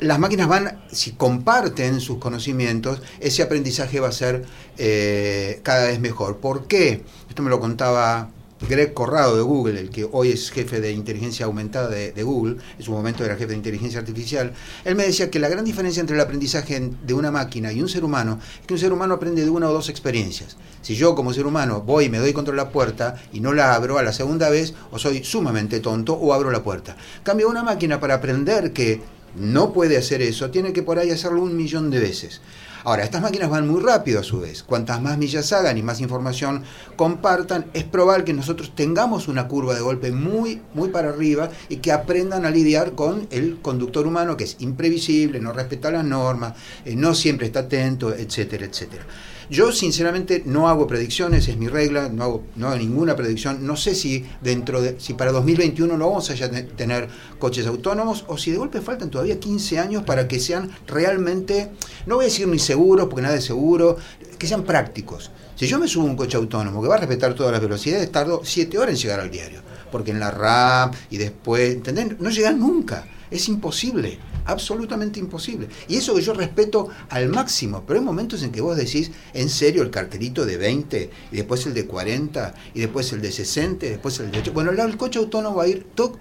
las 0.00 0.18
máquinas 0.18 0.48
van, 0.48 0.82
si 0.90 1.12
comparten 1.12 2.00
sus 2.00 2.18
conocimientos, 2.18 3.00
ese 3.20 3.42
aprendizaje 3.42 4.00
va 4.00 4.08
a 4.08 4.12
ser 4.12 4.44
eh, 4.76 5.60
cada 5.62 5.86
vez 5.86 6.00
mejor. 6.00 6.38
¿Por 6.38 6.66
qué? 6.66 7.02
Esto 7.28 7.42
me 7.42 7.50
lo 7.50 7.60
contaba 7.60 8.30
Greg 8.68 8.94
Corrado 8.94 9.36
de 9.36 9.42
Google, 9.42 9.80
el 9.80 9.90
que 9.90 10.08
hoy 10.10 10.30
es 10.30 10.50
jefe 10.50 10.80
de 10.80 10.92
inteligencia 10.92 11.46
aumentada 11.46 11.88
de, 11.88 12.22
Google, 12.22 12.56
en 12.78 12.84
su 12.84 12.92
momento 12.92 13.24
era 13.24 13.34
jefe 13.34 13.48
de 13.48 13.56
inteligencia 13.56 14.00
artificial, 14.00 14.52
él 14.84 14.94
me 14.94 15.04
decía 15.04 15.30
que 15.30 15.38
la 15.38 15.48
gran 15.48 15.64
diferencia 15.64 16.00
entre 16.00 16.16
el 16.16 16.22
aprendizaje 16.22 16.90
de 17.02 17.14
una 17.14 17.30
máquina 17.30 17.72
y 17.72 17.82
un 17.82 17.88
ser 17.88 18.04
humano 18.04 18.38
es 18.60 18.66
que 18.66 18.74
un 18.74 18.80
ser 18.80 18.92
humano 18.92 19.14
aprende 19.14 19.44
de 19.44 19.50
una 19.50 19.68
o 19.68 19.72
dos 19.72 19.88
experiencias. 19.88 20.56
Si 20.82 20.94
yo 20.94 21.14
como 21.14 21.32
ser 21.32 21.46
humano 21.46 21.82
voy 21.82 22.06
y 22.06 22.08
me 22.08 22.18
doy 22.18 22.32
contra 22.32 22.54
la 22.54 22.70
puerta 22.70 23.16
y 23.32 23.40
no 23.40 23.52
la 23.52 23.74
abro 23.74 23.98
a 23.98 24.02
la 24.02 24.12
segunda 24.12 24.48
vez, 24.50 24.74
o 24.90 24.98
soy 24.98 25.24
sumamente 25.24 25.80
tonto 25.80 26.14
o 26.14 26.32
abro 26.32 26.50
la 26.50 26.62
puerta. 26.62 26.96
Cambio 27.22 27.48
una 27.48 27.62
máquina 27.62 28.00
para 28.00 28.14
aprender 28.14 28.72
que 28.72 29.00
no 29.36 29.72
puede 29.72 29.96
hacer 29.96 30.22
eso, 30.22 30.50
tiene 30.50 30.72
que 30.72 30.82
por 30.82 30.98
ahí 30.98 31.10
hacerlo 31.10 31.42
un 31.42 31.56
millón 31.56 31.90
de 31.90 32.00
veces. 32.00 32.40
Ahora, 32.84 33.02
estas 33.02 33.22
máquinas 33.22 33.48
van 33.48 33.66
muy 33.66 33.80
rápido 33.80 34.20
a 34.20 34.22
su 34.22 34.40
vez. 34.40 34.62
Cuantas 34.62 35.00
más 35.00 35.16
millas 35.16 35.52
hagan 35.54 35.78
y 35.78 35.82
más 35.82 36.02
información 36.02 36.64
compartan, 36.96 37.64
es 37.72 37.84
probable 37.84 38.24
que 38.24 38.34
nosotros 38.34 38.74
tengamos 38.74 39.26
una 39.26 39.48
curva 39.48 39.74
de 39.74 39.80
golpe 39.80 40.12
muy, 40.12 40.60
muy 40.74 40.90
para 40.90 41.08
arriba 41.08 41.48
y 41.70 41.76
que 41.76 41.92
aprendan 41.92 42.44
a 42.44 42.50
lidiar 42.50 42.92
con 42.92 43.26
el 43.30 43.58
conductor 43.62 44.06
humano 44.06 44.36
que 44.36 44.44
es 44.44 44.56
imprevisible, 44.58 45.40
no 45.40 45.54
respeta 45.54 45.90
las 45.90 46.04
normas, 46.04 46.54
eh, 46.84 46.94
no 46.94 47.14
siempre 47.14 47.46
está 47.46 47.60
atento, 47.60 48.14
etcétera, 48.14 48.66
etcétera. 48.66 49.06
Yo 49.50 49.72
sinceramente 49.72 50.42
no 50.46 50.68
hago 50.68 50.86
predicciones, 50.86 51.48
es 51.48 51.56
mi 51.56 51.68
regla, 51.68 52.08
no 52.08 52.24
hago, 52.24 52.44
ninguna 52.78 53.14
predicción. 53.14 53.66
No 53.66 53.76
sé 53.76 53.94
si 53.94 54.24
dentro 54.40 54.80
de, 54.80 54.98
si 54.98 55.14
para 55.14 55.32
2021 55.32 55.96
no 55.96 56.08
vamos 56.08 56.30
a 56.30 56.50
tener 56.76 57.08
coches 57.38 57.66
autónomos 57.66 58.24
o 58.28 58.38
si 58.38 58.50
de 58.50 58.56
golpe 58.56 58.80
faltan 58.80 59.10
todavía 59.10 59.38
15 59.38 59.78
años 59.78 60.02
para 60.04 60.28
que 60.28 60.40
sean 60.40 60.70
realmente, 60.86 61.70
no 62.06 62.16
voy 62.16 62.24
a 62.24 62.28
decir 62.28 62.48
ni 62.48 62.58
seguros, 62.58 62.73
porque 63.08 63.22
nada 63.22 63.36
es 63.36 63.44
seguro, 63.44 63.96
que 64.38 64.46
sean 64.46 64.64
prácticos. 64.64 65.30
Si 65.56 65.66
yo 65.66 65.78
me 65.78 65.88
subo 65.88 66.06
a 66.06 66.10
un 66.10 66.16
coche 66.16 66.36
autónomo 66.36 66.82
que 66.82 66.88
va 66.88 66.96
a 66.96 66.98
respetar 66.98 67.34
todas 67.34 67.52
las 67.52 67.60
velocidades, 67.60 68.10
tardo 68.10 68.42
7 68.44 68.78
horas 68.78 68.94
en 68.94 69.00
llegar 69.00 69.20
al 69.20 69.30
diario. 69.30 69.60
Porque 69.90 70.10
en 70.10 70.20
la 70.20 70.30
RAM 70.30 70.90
y 71.10 71.16
después, 71.16 71.74
¿entendés? 71.74 72.18
No 72.18 72.30
llegan 72.30 72.58
nunca. 72.58 73.06
Es 73.30 73.48
imposible 73.48 74.18
absolutamente 74.46 75.18
imposible. 75.18 75.68
Y 75.88 75.96
eso 75.96 76.14
que 76.14 76.22
yo 76.22 76.34
respeto 76.34 76.88
al 77.08 77.28
máximo, 77.28 77.84
pero 77.86 77.98
hay 77.98 78.04
momentos 78.04 78.42
en 78.42 78.52
que 78.52 78.60
vos 78.60 78.76
decís, 78.76 79.10
en 79.32 79.48
serio, 79.48 79.82
el 79.82 79.90
cartelito 79.90 80.44
de 80.44 80.56
20, 80.56 81.10
y 81.32 81.36
después 81.36 81.66
el 81.66 81.74
de 81.74 81.86
40, 81.86 82.54
y 82.74 82.80
después 82.80 83.12
el 83.12 83.20
de 83.20 83.32
60, 83.32 83.86
y 83.86 83.88
después 83.90 84.18
el 84.20 84.30
de 84.30 84.38
8. 84.40 84.52
Bueno, 84.52 84.70
el 84.70 84.96
coche 84.96 85.18
autónomo 85.18 85.56
va 85.56 85.64
a 85.64 85.68
ir 85.68 85.86
todo, 85.94 86.18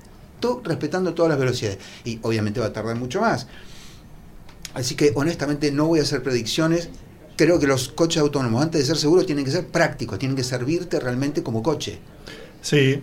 respetando 0.64 1.14
todas 1.14 1.30
las 1.30 1.40
velocidades, 1.40 1.80
y 2.04 2.20
obviamente 2.22 2.60
va 2.60 2.68
a 2.68 2.74
tardar 2.74 2.96
mucho 2.96 3.22
más. 3.22 3.48
Así 4.74 4.96
que 4.96 5.12
honestamente 5.16 5.72
no 5.72 5.88
voy 5.88 6.00
a 6.00 6.04
hacer 6.04 6.24
predicciones. 6.24 6.90
Creo 7.36 7.60
que 7.60 7.68
los 7.68 7.90
coches 7.90 8.22
autónomos, 8.22 8.62
antes 8.62 8.82
de 8.82 8.88
ser 8.88 8.98
seguros, 8.98 9.26
tienen 9.26 9.46
que 9.46 9.52
ser 9.52 9.68
prácticos, 9.68 10.20
tienen 10.20 10.36
que 10.36 10.44
servirte 10.44 11.00
realmente 11.00 11.44
como 11.44 11.64
coche. 11.64 12.00
Sí, 12.62 13.02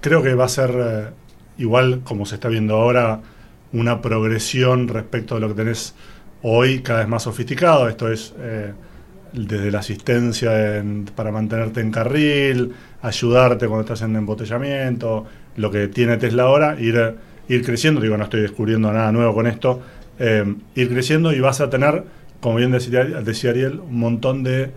creo 0.00 0.22
que 0.22 0.34
va 0.34 0.44
a 0.44 0.48
ser 0.48 0.70
eh, 0.76 1.06
igual 1.58 2.02
como 2.04 2.26
se 2.26 2.36
está 2.36 2.48
viendo 2.48 2.76
ahora 2.76 3.20
una 3.72 4.00
progresión 4.00 4.88
respecto 4.88 5.36
a 5.36 5.40
lo 5.40 5.48
que 5.48 5.54
tenés 5.54 5.94
hoy 6.42 6.80
cada 6.80 7.00
vez 7.00 7.08
más 7.08 7.24
sofisticado. 7.24 7.88
Esto 7.88 8.10
es 8.10 8.34
eh, 8.38 8.72
desde 9.32 9.70
la 9.70 9.80
asistencia 9.80 10.52
para 11.16 11.32
mantenerte 11.32 11.80
en 11.80 11.90
carril, 11.90 12.72
ayudarte 13.02 13.66
cuando 13.66 13.80
estás 13.82 14.02
en 14.02 14.14
embotellamiento, 14.14 15.26
lo 15.56 15.70
que 15.70 15.88
tiene 15.88 16.16
Tesla 16.16 16.44
ahora, 16.44 16.78
ir, 16.78 17.16
ir 17.48 17.64
creciendo. 17.64 18.00
Digo, 18.00 18.16
no 18.16 18.24
estoy 18.24 18.42
descubriendo 18.42 18.92
nada 18.92 19.10
nuevo 19.10 19.34
con 19.34 19.46
esto. 19.46 19.82
Eh, 20.18 20.54
ir 20.74 20.88
creciendo 20.88 21.32
y 21.32 21.40
vas 21.40 21.60
a 21.60 21.70
tener, 21.70 22.04
como 22.40 22.56
bien 22.56 22.70
decía, 22.70 23.04
decía 23.04 23.50
Ariel, 23.50 23.80
un 23.80 23.98
montón 23.98 24.42
de 24.42 24.70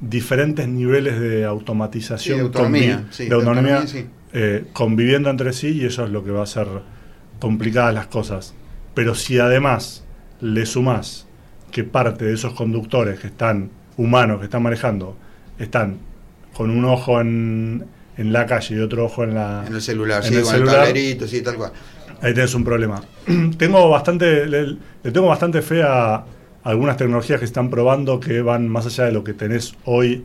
diferentes 0.00 0.68
niveles 0.68 1.18
de 1.18 1.44
automatización, 1.44 2.38
de 2.38 2.42
autonomía, 2.44 3.84
eh, 4.32 4.64
conviviendo 4.72 5.30
entre 5.30 5.52
sí 5.52 5.68
y 5.68 5.84
eso 5.84 6.04
es 6.04 6.10
lo 6.10 6.24
que 6.24 6.30
va 6.30 6.42
a 6.42 6.46
ser 6.46 6.66
complicadas 7.38 7.94
las 7.94 8.08
cosas. 8.08 8.54
Pero 8.94 9.14
si 9.14 9.38
además 9.38 10.04
le 10.40 10.66
sumás 10.66 11.26
que 11.70 11.84
parte 11.84 12.24
de 12.26 12.34
esos 12.34 12.52
conductores 12.54 13.18
que 13.18 13.28
están 13.28 13.70
humanos, 13.96 14.38
que 14.38 14.44
están 14.44 14.62
manejando, 14.62 15.16
están 15.58 15.98
con 16.52 16.70
un 16.70 16.84
ojo 16.84 17.20
en, 17.20 17.84
en 18.16 18.32
la 18.32 18.46
calle 18.46 18.76
y 18.76 18.78
otro 18.78 19.04
ojo 19.06 19.24
en 19.24 19.34
la 19.34 19.64
en 19.66 19.74
el 19.74 19.82
celular, 19.82 20.22
sí, 20.24 20.34
el 20.34 20.44
celular, 20.44 20.92
sí, 21.26 21.42
tal 21.42 21.56
cual. 21.56 21.72
Ahí 22.24 22.32
tenés 22.32 22.54
un 22.54 22.64
problema. 22.64 23.02
tengo 23.58 23.88
bastante 23.90 24.46
le, 24.46 24.76
tengo 25.12 25.26
bastante 25.26 25.60
fe 25.62 25.82
a 25.82 26.24
algunas 26.62 26.96
tecnologías 26.96 27.38
que 27.38 27.44
están 27.44 27.68
probando 27.68 28.18
que 28.18 28.40
van 28.40 28.66
más 28.68 28.86
allá 28.86 29.04
de 29.04 29.12
lo 29.12 29.22
que 29.22 29.34
tenés 29.34 29.74
hoy 29.84 30.24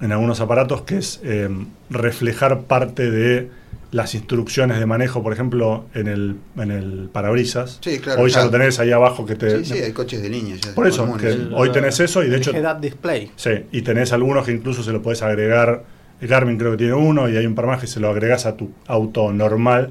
en 0.00 0.12
algunos 0.12 0.40
aparatos, 0.40 0.82
que 0.82 0.98
es 0.98 1.20
eh, 1.24 1.48
reflejar 1.90 2.60
parte 2.62 3.10
de 3.10 3.50
las 3.90 4.14
instrucciones 4.14 4.78
de 4.78 4.86
manejo, 4.86 5.20
por 5.22 5.32
ejemplo, 5.32 5.86
en 5.94 6.06
el, 6.06 6.36
en 6.56 6.70
el 6.70 7.08
parabrisas. 7.12 7.80
Sí, 7.82 7.98
claro. 7.98 8.22
Hoy 8.22 8.30
ya 8.30 8.44
lo 8.44 8.50
tenés 8.50 8.78
ahí 8.78 8.92
abajo 8.92 9.26
que 9.26 9.34
te... 9.34 9.64
Sí, 9.64 9.74
sí, 9.74 9.82
hay 9.82 9.92
coches 9.92 10.22
de 10.22 10.28
línea. 10.30 10.54
ya 10.56 10.72
Por 10.76 10.86
eso, 10.86 11.02
comunes. 11.02 11.22
que 11.22 11.28
El- 11.32 11.52
hoy 11.52 11.72
tenés 11.72 11.98
eso 11.98 12.22
y 12.22 12.28
de 12.30 12.36
el 12.36 12.40
hecho... 12.40 12.52
head-up 12.54 12.80
display. 12.80 13.32
Sí, 13.34 13.50
y 13.72 13.82
tenés 13.82 14.12
algunos 14.12 14.46
que 14.46 14.52
incluso 14.52 14.84
se 14.84 14.92
lo 14.92 15.02
puedes 15.02 15.22
agregar. 15.22 15.82
Garmin 16.22 16.56
creo 16.56 16.70
que 16.72 16.76
tiene 16.76 16.92
uno 16.94 17.28
y 17.28 17.36
hay 17.36 17.44
un 17.46 17.56
par 17.56 17.66
más 17.66 17.80
que 17.80 17.88
se 17.88 17.98
lo 17.98 18.10
agregás 18.10 18.46
a 18.46 18.56
tu 18.56 18.70
auto 18.86 19.32
normal. 19.32 19.90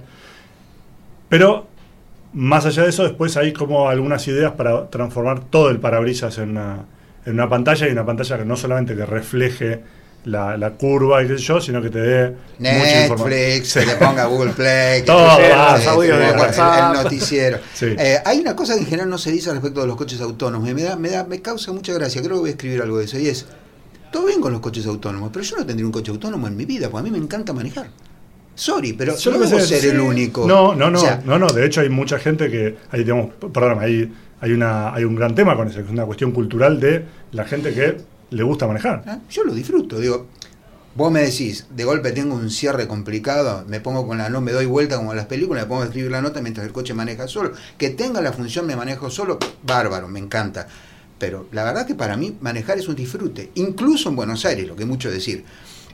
Pero 1.29 1.67
más 2.33 2.65
allá 2.65 2.83
de 2.83 2.89
eso, 2.89 3.03
después 3.03 3.37
hay 3.37 3.53
como 3.53 3.89
algunas 3.89 4.27
ideas 4.27 4.51
para 4.53 4.89
transformar 4.89 5.41
todo 5.49 5.69
el 5.69 5.79
parabrisas 5.79 6.37
en 6.39 6.49
una, 6.51 6.85
en 7.25 7.33
una 7.33 7.47
pantalla 7.49 7.87
y 7.87 7.91
una 7.91 8.05
pantalla 8.05 8.37
que 8.37 8.45
no 8.45 8.55
solamente 8.55 8.95
que 8.95 9.05
refleje 9.05 9.81
la, 10.25 10.57
la 10.57 10.71
curva 10.71 11.23
y 11.23 11.27
qué 11.27 11.37
sé 11.37 11.43
yo, 11.43 11.61
sino 11.61 11.81
que 11.81 11.89
te 11.89 11.99
dé. 11.99 12.35
Netflix, 12.59 13.73
que 13.73 13.85
le 13.85 13.95
ponga 13.95 14.25
Google 14.25 14.51
Play, 14.51 14.99
que 15.01 15.05
Todo, 15.07 15.37
te- 15.37 15.51
ah, 15.53 15.77
audio 15.89 16.15
el- 16.15 16.21
el, 16.23 17.03
noticiero. 17.03 17.59
Sí. 17.73 17.95
Eh, 17.97 18.17
hay 18.25 18.39
una 18.39 18.55
cosa 18.55 18.73
que 18.73 18.81
en 18.81 18.85
general 18.85 19.09
no 19.09 19.17
se 19.17 19.31
dice 19.31 19.51
respecto 19.51 19.81
de 19.81 19.87
los 19.87 19.95
coches 19.95 20.19
autónomos 20.21 20.69
y 20.69 20.73
me 20.73 20.83
da, 20.83 20.95
me 20.97 21.09
da, 21.09 21.23
me 21.23 21.41
causa 21.41 21.71
mucha 21.71 21.93
gracia. 21.93 22.21
Creo 22.21 22.35
que 22.35 22.39
voy 22.41 22.49
a 22.49 22.53
escribir 22.53 22.81
algo 22.81 22.97
de 22.97 23.05
eso 23.05 23.17
y 23.17 23.27
es 23.27 23.45
todo 24.11 24.25
bien 24.25 24.41
con 24.41 24.51
los 24.51 24.61
coches 24.61 24.85
autónomos, 24.87 25.29
pero 25.31 25.43
yo 25.43 25.55
no 25.57 25.65
tendría 25.65 25.85
un 25.85 25.91
coche 25.91 26.11
autónomo 26.11 26.47
en 26.47 26.57
mi 26.57 26.65
vida, 26.65 26.89
porque 26.89 27.07
a 27.07 27.11
mí 27.11 27.17
me 27.17 27.23
encanta 27.23 27.53
manejar. 27.53 27.87
Sorry, 28.59 28.91
pero 28.91 29.15
Yo 29.15 29.31
no 29.31 29.39
debo 29.39 29.57
ser 29.57 29.79
sí. 29.79 29.87
el 29.87 30.01
único. 30.01 30.45
No, 30.45 30.75
no, 30.75 30.89
no, 30.89 30.97
O 30.97 31.01
sea, 31.01 31.21
no, 31.23 31.39
no. 31.39 31.47
De 31.47 31.65
hecho, 31.65 31.79
hay 31.79 31.87
mucha 31.87 32.19
gente 32.19 32.51
que, 32.51 32.75
ahí 32.91 33.05
digamos, 33.05 33.33
perdón, 33.53 33.79
hay, 33.79 34.11
hay, 34.41 34.51
una, 34.51 34.93
hay 34.93 35.05
un 35.05 35.15
gran 35.15 35.33
tema 35.33 35.55
con 35.55 35.69
eso, 35.69 35.77
que 35.77 35.85
es 35.85 35.89
una 35.89 36.05
cuestión 36.05 36.33
cultural 36.33 36.77
de 36.77 37.05
la 37.31 37.45
gente 37.45 37.73
que 37.73 38.01
le 38.31 38.43
gusta 38.43 38.67
manejar. 38.67 39.01
¿eh? 39.07 39.17
Yo 39.29 39.45
lo 39.45 39.53
disfruto, 39.53 39.97
digo. 39.97 40.27
Vos 40.93 41.09
me 41.09 41.21
decís, 41.21 41.67
de 41.69 41.85
golpe 41.85 42.11
tengo 42.11 42.35
un 42.35 42.49
cierre 42.49 42.85
complicado, 42.85 43.63
me 43.65 43.79
pongo 43.79 44.05
con 44.05 44.17
la 44.17 44.29
no, 44.29 44.41
me 44.41 44.51
doy 44.51 44.65
vuelta 44.65 44.97
como 44.97 45.11
en 45.11 45.17
las 45.17 45.27
películas, 45.27 45.63
me 45.63 45.69
pongo 45.69 45.83
a 45.83 45.85
escribir 45.85 46.11
la 46.11 46.21
nota 46.21 46.41
mientras 46.41 46.67
el 46.67 46.73
coche 46.73 46.93
maneja 46.93 47.29
solo. 47.29 47.53
Que 47.77 47.91
tenga 47.91 48.19
la 48.19 48.33
función 48.33 48.67
me 48.67 48.75
manejo 48.75 49.09
solo, 49.09 49.37
bárbaro, 49.63 50.09
me 50.09 50.19
encanta. 50.19 50.67
Pero 51.17 51.47
la 51.53 51.63
verdad 51.63 51.87
que 51.87 51.95
para 51.95 52.17
mí 52.17 52.35
manejar 52.41 52.77
es 52.77 52.89
un 52.89 52.95
disfrute, 52.95 53.51
incluso 53.55 54.09
en 54.09 54.17
Buenos 54.17 54.43
Aires, 54.43 54.67
lo 54.67 54.75
que 54.75 54.83
es 54.83 54.89
mucho 54.89 55.09
decir. 55.09 55.45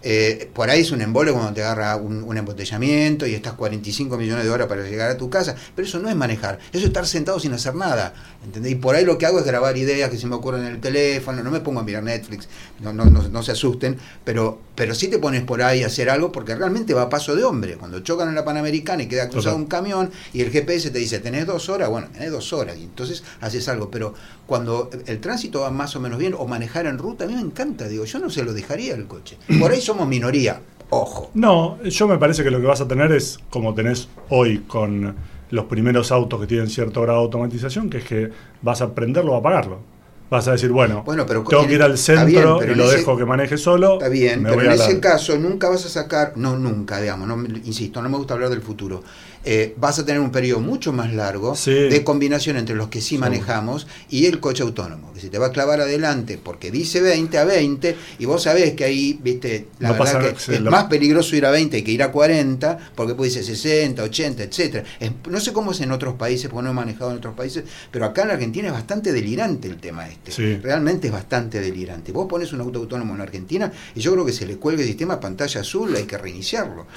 Eh, 0.08 0.52
por 0.54 0.70
ahí 0.70 0.82
es 0.82 0.92
un 0.92 1.02
embole 1.02 1.32
cuando 1.32 1.52
te 1.52 1.64
agarra 1.64 1.96
un, 1.96 2.22
un 2.22 2.38
embotellamiento 2.38 3.26
y 3.26 3.34
estás 3.34 3.54
45 3.54 4.18
millones 4.18 4.44
de 4.46 4.52
horas 4.52 4.68
para 4.68 4.84
llegar 4.84 5.10
a 5.10 5.18
tu 5.18 5.32
casa, 5.32 5.56
pero 5.76 5.88
eso 5.88 5.98
no 5.98 6.10
es 6.10 6.16
manejar, 6.16 6.60
eso 6.72 6.78
es 6.78 6.84
estar 6.84 7.08
sentado 7.08 7.40
sin 7.40 7.54
hacer 7.54 7.74
nada. 7.74 8.14
¿entendés? 8.46 8.74
Y 8.74 8.76
por 8.76 8.96
ahí 8.96 9.04
lo 9.04 9.18
que 9.18 9.26
hago 9.26 9.40
es 9.40 9.46
grabar 9.46 9.76
ideas 9.78 10.10
que 10.12 10.18
se 10.18 10.28
me 10.28 10.36
ocurren 10.36 10.66
en 10.66 10.74
el 10.74 10.80
teléfono, 10.80 11.44
no 11.44 11.50
me 11.50 11.60
pongo 11.60 11.80
a 11.80 11.84
mirar 11.84 12.04
Netflix, 12.04 12.48
no, 12.82 12.94
no, 12.94 13.06
no, 13.06 13.28
no 13.28 13.44
se 13.44 13.52
asusten, 13.52 13.98
pero, 14.24 14.60
pero 14.76 14.94
sí 14.94 15.08
te 15.08 15.18
pones 15.18 15.42
por 15.42 15.64
ahí 15.64 15.84
a 15.84 15.88
hacer 15.88 16.10
algo 16.10 16.32
porque 16.32 16.56
realmente 16.56 16.94
va 16.94 17.04
a 17.04 17.10
paso 17.10 17.36
de 17.36 17.44
hombre. 17.44 17.76
Cuando 17.78 18.00
chocan 18.02 18.30
en 18.30 18.36
la 18.36 18.46
Panamericana 18.46 19.04
y 19.04 19.08
queda 19.08 19.30
cruzado 19.30 19.56
un 19.56 19.66
camión 19.66 20.12
y 20.34 20.42
el 20.42 20.52
GPS 20.52 20.92
te 20.92 21.00
dice, 21.00 21.20
tenés 21.20 21.48
dos 21.48 21.70
horas, 21.70 21.90
bueno, 21.90 22.08
tenés 22.14 22.32
dos 22.32 22.54
horas, 22.54 22.78
y 22.78 22.84
entonces 22.84 23.24
haces 23.42 23.68
algo. 23.68 23.90
Pero 23.90 24.14
cuando 24.46 24.90
el 25.08 25.20
tránsito 25.20 25.62
va 25.62 25.72
más 25.72 25.96
o 25.96 26.00
menos 26.00 26.20
bien, 26.20 26.36
o 26.38 26.48
manejar 26.48 26.86
en 26.86 26.98
ruta, 26.98 27.26
a 27.26 27.28
mí 27.28 27.34
me 27.34 27.42
encanta, 27.42 27.88
digo, 27.88 28.06
yo 28.06 28.20
no 28.20 28.30
se 28.30 28.44
lo 28.44 28.54
dejaría 28.54 28.94
el 28.94 29.08
coche. 29.08 29.38
Por 29.60 29.72
ahí 29.72 29.82
somos 29.96 30.08
minoría, 30.08 30.60
ojo. 30.90 31.32
No, 31.34 31.82
yo 31.84 32.08
me 32.08 32.18
parece 32.18 32.44
que 32.44 32.52
lo 32.52 32.60
que 32.60 32.68
vas 32.68 32.82
a 32.82 32.88
tener 32.88 33.12
es 33.12 33.40
como 33.50 33.74
tenés 33.74 34.10
hoy 34.30 34.60
con 34.60 35.16
los 35.52 35.66
primeros 35.66 36.12
autos 36.12 36.42
que 36.42 36.48
tienen 36.48 36.70
cierto 36.70 37.02
grado 37.02 37.20
de 37.20 37.26
automatización, 37.26 37.90
que 37.90 38.00
es 38.00 38.04
que 38.04 38.30
vas 38.62 38.82
a 38.82 38.94
prenderlo 38.94 39.34
o 39.34 39.36
apagarlo. 39.38 39.80
Vas 40.28 40.48
a 40.48 40.54
decir, 40.54 40.72
bueno, 40.72 41.04
Bueno, 41.06 41.24
pero 41.28 41.44
tengo 41.44 41.68
que 41.68 41.76
ir 41.76 41.84
al 41.84 41.92
bien, 41.92 41.98
centro 42.00 42.58
pero 42.60 42.72
y 42.74 42.76
lo 42.76 42.86
ese- 42.86 42.98
dejo 42.98 43.16
que 43.16 43.26
maneje 43.26 43.58
solo. 43.58 43.94
Está 43.94 44.10
bien, 44.10 44.42
pero 44.44 44.62
en 44.64 44.72
ese 44.72 44.96
la- 44.96 45.00
caso 45.00 45.38
nunca 45.38 45.70
vas 45.70 45.86
a 45.86 45.90
sacar, 45.90 46.34
no 46.36 46.58
nunca, 46.58 47.00
digamos, 47.00 47.28
no, 47.28 47.36
insisto, 47.64 48.02
no 48.02 48.10
me 48.10 48.18
gusta 48.18 48.34
hablar 48.34 48.50
del 48.50 48.62
futuro. 48.62 49.04
Eh, 49.48 49.76
vas 49.78 50.00
a 50.00 50.06
tener 50.06 50.20
un 50.22 50.32
periodo 50.32 50.60
mucho 50.60 50.92
más 50.92 51.14
largo 51.14 51.56
Sí. 51.56 51.72
de 51.72 52.04
combinación 52.04 52.58
entre 52.58 52.76
los 52.76 52.88
que 52.90 53.00
sí 53.00 53.18
manejamos 53.20 53.86
y 54.10 54.26
el 54.26 54.40
coche 54.40 54.64
autónomo, 54.64 55.14
que 55.14 55.20
se 55.22 55.30
te 55.30 55.38
va 55.38 55.48
a 55.48 55.52
clavar 55.52 55.82
adelante 55.82 56.40
porque 56.44 56.72
dice 56.72 57.00
20 57.00 57.38
a 57.38 57.46
20 57.46 57.96
y 58.18 58.26
vos 58.26 58.42
sabés 58.44 58.74
que 58.74 58.84
ahí, 58.86 59.20
viste, 59.22 59.68
la 59.80 59.90
No 59.90 60.04
verdad 60.04 60.34
que 60.34 60.56
es 60.56 60.62
lo- 60.62 60.72
más 60.72 60.86
peligroso 60.86 61.36
ir 61.36 61.46
a 61.46 61.52
20 61.52 61.84
que 61.84 61.92
ir 61.92 62.02
a 62.02 62.12
40 62.12 62.78
porque 62.96 63.14
puede 63.14 63.30
ser 63.30 63.44
60, 63.44 64.02
80, 64.02 64.44
etcétera. 64.44 64.84
No 65.30 65.40
sé 65.40 65.54
cómo 65.54 65.72
es 65.72 65.82
en 65.82 65.92
otros 65.92 66.16
países, 66.16 66.50
porque 66.50 66.64
no 66.64 66.72
he 66.72 66.74
manejado 66.74 67.12
en 67.12 67.18
otros 67.18 67.36
países, 67.36 67.64
pero 67.92 68.06
acá 68.06 68.24
en 68.24 68.32
Argentina 68.32 68.68
es 68.70 68.74
bastante 68.74 69.12
delirante 69.12 69.68
el 69.68 69.78
tema 69.78 70.08
este. 70.10 70.32
Sí. 70.32 70.56
Realmente 70.58 71.08
es 71.08 71.14
bastante 71.14 71.62
delirante. 71.62 72.12
Vos 72.12 72.26
pones 72.28 72.52
un 72.52 72.62
auto 72.62 72.80
autónomo 72.80 73.14
en 73.14 73.22
Argentina 73.22 73.72
y 73.94 74.00
yo 74.00 74.12
creo 74.14 74.26
que 74.26 74.34
se 74.34 74.48
le 74.48 74.58
cuelga 74.58 74.82
el 74.82 74.88
sistema 74.88 75.20
pantalla 75.20 75.62
azul, 75.62 75.96
hay 75.96 76.06
que 76.06 76.18
reiniciarlo. 76.18 76.88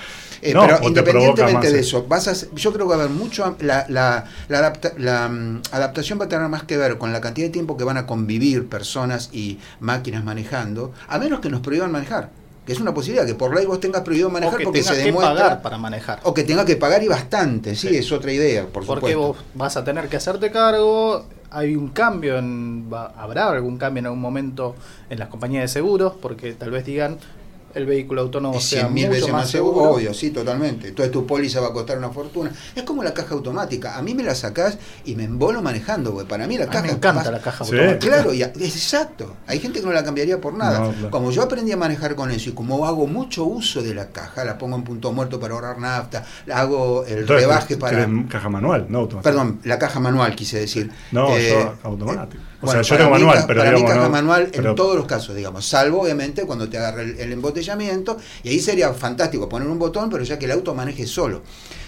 Eh, 0.40 0.54
No, 0.54 0.62
pero 0.66 0.78
independientemente 0.82 1.52
más, 1.54 1.72
de 1.72 1.78
eh. 1.78 1.82
eso, 1.82 2.06
vas 2.08 2.28
a, 2.28 2.37
yo 2.54 2.72
creo 2.72 2.86
que 2.88 2.94
va 2.94 3.00
a 3.02 3.04
haber 3.04 3.16
mucho, 3.16 3.56
la, 3.60 3.86
la, 3.88 4.24
la, 4.48 4.58
adapta- 4.58 4.92
la, 4.98 5.28
mm, 5.28 5.62
adaptación 5.72 6.20
va 6.20 6.24
a 6.26 6.28
tener 6.28 6.48
más 6.48 6.62
que 6.64 6.76
ver 6.76 6.98
con 6.98 7.12
la 7.12 7.20
cantidad 7.20 7.46
de 7.46 7.52
tiempo 7.52 7.76
que 7.76 7.84
van 7.84 7.96
a 7.96 8.06
convivir 8.06 8.68
personas 8.68 9.30
y 9.32 9.58
máquinas 9.80 10.24
manejando, 10.24 10.92
a 11.08 11.18
menos 11.18 11.40
que 11.40 11.50
nos 11.50 11.60
prohíban 11.60 11.90
manejar. 11.92 12.30
Que 12.66 12.74
es 12.74 12.80
una 12.80 12.92
posibilidad, 12.92 13.24
que 13.26 13.34
por 13.34 13.54
ley 13.56 13.64
vos 13.64 13.80
tengas 13.80 14.02
prohibido 14.02 14.28
O 14.28 14.30
manejar 14.30 14.58
que 14.58 14.64
porque 14.64 14.82
se 14.82 14.92
que 14.94 15.04
demuestra. 15.04 15.34
pagar 15.34 15.62
para 15.62 15.78
manejar. 15.78 16.20
O 16.24 16.34
que 16.34 16.44
tenga 16.44 16.66
que 16.66 16.76
pagar 16.76 17.02
y 17.02 17.08
bastante, 17.08 17.74
sí, 17.74 17.88
es 17.96 18.12
otra 18.12 18.30
idea, 18.30 18.64
por 18.66 18.84
Porque 18.84 19.12
supuesto. 19.12 19.18
vos 19.20 19.36
vas 19.54 19.76
a 19.78 19.84
tener 19.84 20.08
que 20.10 20.18
hacerte 20.18 20.50
cargo, 20.50 21.24
hay 21.50 21.74
un 21.76 21.88
cambio, 21.88 22.36
en, 22.36 22.92
va- 22.92 23.14
habrá 23.16 23.48
algún 23.48 23.78
cambio 23.78 24.00
en 24.00 24.06
algún 24.06 24.20
momento 24.20 24.76
en 25.08 25.18
las 25.18 25.28
compañías 25.28 25.62
de 25.62 25.68
seguros, 25.68 26.12
porque 26.20 26.52
tal 26.52 26.70
vez 26.70 26.84
digan 26.84 27.16
el 27.78 27.86
vehículo 27.86 28.20
autónomo 28.22 28.60
sea 28.60 28.82
cien 28.82 28.94
mil 28.94 29.06
mucho 29.06 29.16
veces 29.20 29.32
más 29.32 29.48
seguro, 29.50 29.74
seguro. 29.76 29.90
obvio, 29.94 30.14
sí, 30.14 30.30
totalmente. 30.30 30.88
Entonces 30.88 31.10
tu 31.12 31.26
póliza 31.26 31.60
va 31.60 31.68
a 31.68 31.72
costar 31.72 31.96
una 31.98 32.10
fortuna. 32.10 32.50
Es 32.74 32.82
como 32.82 33.02
la 33.02 33.14
caja 33.14 33.34
automática. 33.34 33.96
A 33.96 34.02
mí 34.02 34.14
me 34.14 34.22
la 34.22 34.34
sacás 34.34 34.78
y 35.04 35.14
me 35.14 35.24
embolo 35.24 35.62
manejando, 35.62 36.12
porque 36.12 36.28
para 36.28 36.46
mí 36.46 36.58
la 36.58 36.64
A 36.64 36.66
mí 36.66 36.72
caja 36.72 36.86
me 36.86 36.92
encanta 36.92 37.22
más- 37.22 37.32
la 37.32 37.40
caja 37.40 37.64
Sí. 37.64 37.72
automática. 37.74 38.06
Claro, 38.14 38.34
y 38.34 38.42
a- 38.42 38.52
es 38.54 38.76
exacto. 38.76 39.36
Hay 39.46 39.60
gente 39.60 39.80
que 39.80 39.86
no 39.86 39.92
la 39.92 40.04
cambiaría 40.04 40.40
por 40.40 40.54
nada. 40.54 40.80
No, 40.80 40.92
claro. 40.92 41.10
Como 41.10 41.30
yo 41.30 41.42
aprendí 41.42 41.72
a 41.72 41.76
manejar 41.76 42.14
con 42.14 42.30
eso 42.30 42.50
y 42.50 42.52
como 42.52 42.84
hago 42.86 43.06
mucho 43.06 43.44
uso 43.44 43.82
de 43.82 43.94
la 43.94 44.08
caja, 44.08 44.44
la 44.44 44.58
pongo 44.58 44.76
en 44.76 44.84
punto 44.84 45.12
muerto 45.12 45.38
para 45.40 45.54
ahorrar 45.54 45.78
nafta, 45.78 46.24
la 46.46 46.58
hago 46.60 47.04
el 47.04 47.18
Entonces, 47.20 47.46
rebaje 47.46 47.76
para... 47.76 48.08
caja 48.28 48.48
manual, 48.48 48.86
no 48.88 48.98
automática. 48.98 49.30
Perdón, 49.30 49.60
la 49.64 49.78
caja 49.78 50.00
manual 50.00 50.34
quise 50.34 50.58
decir. 50.60 50.90
No, 51.12 51.28
Eh, 51.36 51.50
yo 51.50 51.74
automático. 51.88 52.42
O 52.60 52.66
bueno, 52.66 52.82
sea, 52.82 52.96
yo 52.96 53.04
tengo 53.04 53.16
mí 53.16 53.22
manual, 53.24 53.44
pero 53.46 53.60
para 53.60 53.70
mí 53.70 53.76
digamos, 53.76 53.94
caja 53.94 54.06
no- 54.06 54.12
manual 54.12 54.48
pero- 54.52 54.70
en 54.70 54.74
todos 54.76 54.96
los 54.96 55.06
casos, 55.06 55.36
digamos, 55.36 55.64
salvo 55.66 56.02
obviamente 56.02 56.42
cuando 56.42 56.68
te 56.68 56.76
agarra 56.78 57.02
el, 57.02 57.18
el 57.20 57.32
embotellamiento, 57.32 58.16
y 58.42 58.48
ahí 58.48 58.58
sería 58.60 58.92
fantástico 58.92 59.48
poner 59.48 59.68
un 59.68 59.78
botón, 59.78 60.10
pero 60.10 60.24
ya 60.24 60.38
que 60.38 60.46
el 60.46 60.50
auto 60.52 60.74
maneje 60.74 61.06
solo. 61.06 61.42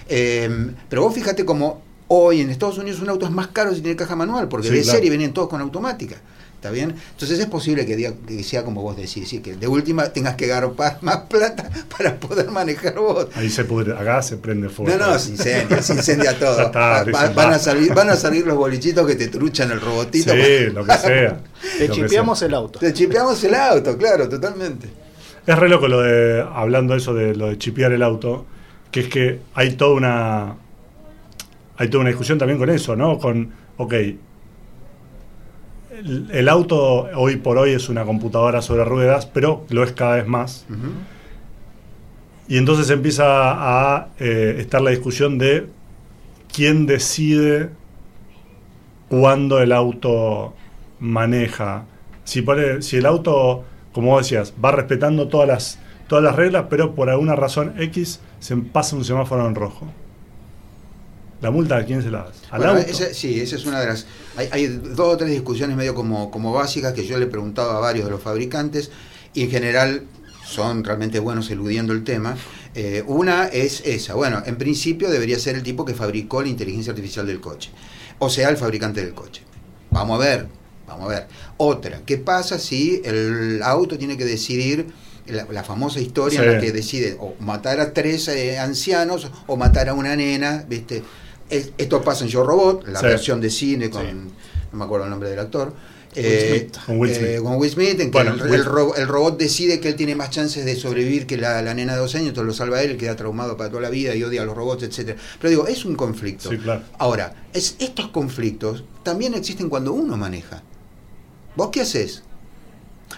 Eh, 0.09 0.71
pero 0.89 1.03
vos 1.03 1.15
fíjate 1.15 1.45
como 1.45 1.83
hoy 2.09 2.41
en 2.41 2.51
Estados 2.51 2.79
Unidos 2.79 3.01
un 3.01 3.09
auto 3.09 3.27
es 3.27 3.33
más 3.33 3.49
caro 3.49 3.75
si 3.75 3.81
tiene 3.81 3.97
caja 3.97 4.17
manual, 4.17 4.49
porque 4.49 4.69
Sí, 4.69 4.75
de 4.75 4.83
claro. 4.83 4.97
serie 4.99 5.11
vienen 5.11 5.33
todos 5.33 5.49
con 5.49 5.61
automática. 5.61 6.17
¿Está 6.61 6.71
bien? 6.71 6.95
Entonces 7.13 7.39
es 7.39 7.47
posible 7.47 7.87
que, 7.87 7.97
diga- 7.97 8.13
que 8.27 8.43
sea 8.45 8.65
como 8.67 8.83
vos 8.83 8.95
decís, 8.95 9.31
que 9.43 9.55
de 9.57 9.67
última 9.67 10.05
tengas 10.13 10.35
que 10.35 10.47
garpar 10.47 10.99
más 11.01 11.21
plata 11.21 11.71
para 11.97 12.17
poder 12.21 12.51
manejar 12.51 12.97
vos. 12.97 13.29
Ahí 13.35 13.49
se 13.49 13.65
pudre, 13.65 13.95
acá 13.97 14.21
se 14.21 14.37
prende 14.37 14.69
fuego. 14.69 14.95
No, 14.99 15.13
no, 15.13 15.19
se 15.19 15.31
incendia, 15.31 15.81
se 15.83 15.95
incendia 15.95 16.39
todo. 16.39 16.57
Ya 16.59 16.65
está, 16.65 16.79
Va- 16.81 17.05
Richie, 17.05 17.19
va- 17.19 17.29
van, 17.31 17.53
a 17.55 17.59
salir, 17.59 17.95
van 17.95 18.11
a 18.11 18.17
salir 18.17 18.47
los 18.47 18.59
bolichitos 18.59 19.07
que 19.07 19.15
te 19.17 19.29
truchan 19.29 19.71
el 19.71 19.81
robotito. 19.81 20.35
Sí, 20.35 20.67
lo 20.75 20.85
que 20.85 20.93
sea. 20.99 21.41
Te 21.79 21.89
chipeamos 21.89 22.43
el 22.43 22.53
auto. 22.53 22.79
Te 22.79 22.93
chipeamos 22.93 23.43
el 23.43 23.55
auto, 23.55 23.97
claro, 23.97 24.29
totalmente. 24.29 24.87
Es 25.47 25.59
re 25.59 25.67
loco 25.71 25.89
lo 25.89 26.03
de, 26.03 26.45
hablando 26.53 26.95
eso 26.95 27.15
de 27.15 27.35
lo 27.35 27.47
de 27.49 27.57
chipear 27.57 27.93
el 27.93 28.03
auto, 28.03 28.45
que 28.91 29.01
es 29.01 29.09
que 29.09 29.41
hay 29.55 29.77
toda 29.77 29.95
una, 29.95 30.57
hay 31.79 31.89
toda 31.89 32.03
una 32.03 32.11
discusión 32.11 32.37
también 32.39 32.59
con 32.59 32.69
eso, 32.69 32.95
¿no? 32.97 33.19
Con, 33.19 33.51
ok, 33.79 33.95
el, 35.91 36.29
el 36.33 36.49
auto 36.49 37.09
hoy 37.17 37.37
por 37.37 37.59
hoy 37.59 37.71
es 37.73 37.89
una 37.89 38.05
computadora 38.05 38.63
sobre 38.63 38.85
ruedas, 38.85 39.27
pero 39.27 39.65
lo 39.71 39.83
es 39.85 39.93
cada 39.93 40.17
vez 40.17 40.27
más. 40.27 40.67
Y 42.49 42.57
entonces 42.59 42.91
empieza 42.91 43.25
a 43.27 44.09
eh, 44.19 44.57
estar 44.59 44.81
la 44.81 44.91
discusión 44.91 45.39
de 45.39 45.67
quién 46.53 46.87
decide 46.87 47.71
cuándo 49.09 49.61
el 49.61 49.73
auto 49.73 50.55
maneja. 50.99 51.85
Si, 52.25 52.43
pone- 52.43 52.83
si 52.83 52.97
el 52.97 53.07
auto, 53.07 53.65
como 53.93 54.11
vos 54.13 54.23
decías, 54.23 54.55
va 54.63 54.73
respetando 54.73 55.29
todas 55.29 55.49
las, 55.49 55.79
todas 56.09 56.23
las 56.25 56.37
reglas, 56.37 56.67
pero 56.69 56.95
por 56.95 57.09
alguna 57.11 57.37
razón 57.37 57.75
X 57.79 58.21
se 58.41 58.57
pasa 58.57 58.97
un 58.97 59.05
semáforo 59.05 59.47
en 59.47 59.55
rojo. 59.55 59.87
¿La 61.41 61.51
multa 61.51 61.77
a 61.79 61.85
quién 61.85 62.03
se 62.03 62.11
la 62.11 62.25
das? 62.25 62.37
¿Al 62.51 62.59
Bueno, 62.59 62.75
auto? 62.75 62.91
esa- 62.91 63.15
sí, 63.15 63.41
esa 63.41 63.57
es 63.57 63.65
una 63.65 63.81
de 63.81 63.87
las. 63.87 64.07
Hay, 64.37 64.49
hay 64.53 64.67
dos 64.67 65.15
o 65.15 65.17
tres 65.17 65.31
discusiones 65.31 65.77
medio 65.77 65.95
como, 65.95 66.31
como 66.31 66.53
básicas 66.53 66.93
que 66.93 67.07
yo 67.07 67.19
le 67.19 67.25
he 67.25 67.29
preguntado 67.29 67.71
a 67.71 67.81
varios 67.81 68.05
de 68.05 68.11
los 68.11 68.23
fabricantes 68.23 68.91
y 69.33 69.45
en 69.45 69.51
general 69.51 70.03
son 70.45 70.85
realmente 70.85 71.19
buenos 71.19 71.51
eludiendo 71.51 71.93
el 71.93 72.05
tema. 72.05 72.37
Eh, 72.75 73.03
una 73.07 73.47
es 73.47 73.83
esa. 73.87 74.15
Bueno, 74.15 74.43
en 74.45 74.57
principio 74.57 75.11
debería 75.11 75.39
ser 75.39 75.57
el 75.57 75.63
tipo 75.63 75.85
que 75.85 75.95
fabricó 75.95 76.43
la 76.43 76.49
inteligencia 76.49 76.91
artificial 76.93 77.27
del 77.27 77.41
coche, 77.41 77.71
o 78.19 78.29
sea, 78.29 78.49
el 78.49 78.57
fabricante 78.57 79.03
del 79.03 79.15
coche. 79.15 79.43
Vamos 79.91 80.21
a 80.21 80.25
ver, 80.25 80.47
vamos 80.87 81.07
a 81.07 81.09
ver. 81.09 81.27
Otra, 81.57 82.03
¿qué 82.05 82.19
pasa 82.19 82.59
si 82.59 83.01
el 83.05 83.61
auto 83.63 83.97
tiene 83.99 84.17
que 84.17 84.25
decidir 84.25 84.87
la, 85.27 85.65
famosa 85.65 86.01
historia 86.01 86.41
en 86.41 86.55
la 86.55 86.61
que 86.61 86.73
decide 86.73 87.17
o 87.19 87.35
matar 87.41 87.81
a 87.81 87.93
tres 87.93 88.29
eh, 88.29 88.59
ancianos 88.59 89.29
o 89.47 89.57
matar 89.57 89.89
a 89.89 89.95
una 89.95 90.17
nena, 90.17 90.65
¿viste? 90.69 91.03
Esto 91.51 92.03
pasa 92.03 92.25
en 92.25 92.31
Yo 92.31 92.45
Robot, 92.45 92.87
la 92.89 93.03
versión 93.03 93.41
de 93.41 93.51
cine 93.51 93.91
con, 93.91 94.05
no 94.73 94.79
me 94.79 94.85
acuerdo 94.85 95.05
el 95.05 95.11
nombre 95.11 95.31
del 95.31 95.39
actor. 95.39 95.73
Eh, 96.17 96.69
con 96.87 96.99
Will 96.99 97.15
Smith, 97.15 97.39
con 97.41 97.55
Will 97.55 97.71
Smith 97.71 98.01
en 98.01 98.11
que 98.11 98.19
el, 98.19 98.65
robot 98.65 99.39
decide 99.39 99.79
que 99.79 99.89
él 99.89 99.95
tiene 99.95 100.17
más 100.17 100.31
chances 100.31 100.65
de 100.65 100.75
sobrevivir 100.75 101.25
que 101.25 101.37
la, 101.37 101.63
nena 101.73 101.93
de 101.93 102.01
dos 102.01 102.17
años, 102.17 102.31
entonces 102.31 102.49
lo 102.49 102.53
salva 102.53 102.79
a 102.79 102.83
él, 102.83 102.97
queda 102.97 103.15
traumado 103.15 103.57
para 103.57 103.71
toda 103.71 103.83
la 103.83 103.91
vida 103.91 104.17
y 104.17 104.25
odia 104.25 104.43
a 104.43 104.45
los 104.45 104.57
robots, 104.57 104.83
etcétera 104.83 105.21
Pero 105.41 105.51
digo, 105.51 105.67
es 105.69 105.85
un 105.85 105.95
conflicto. 105.95 106.51
Ahora, 106.99 107.45
es, 107.53 107.77
estos 107.79 108.09
conflictos 108.09 108.83
también 109.05 109.35
existen 109.35 109.69
cuando 109.69 109.93
uno 109.93 110.17
maneja. 110.17 110.65
¿Vos 111.55 111.69
qué 111.71 111.83
haces? 111.83 112.25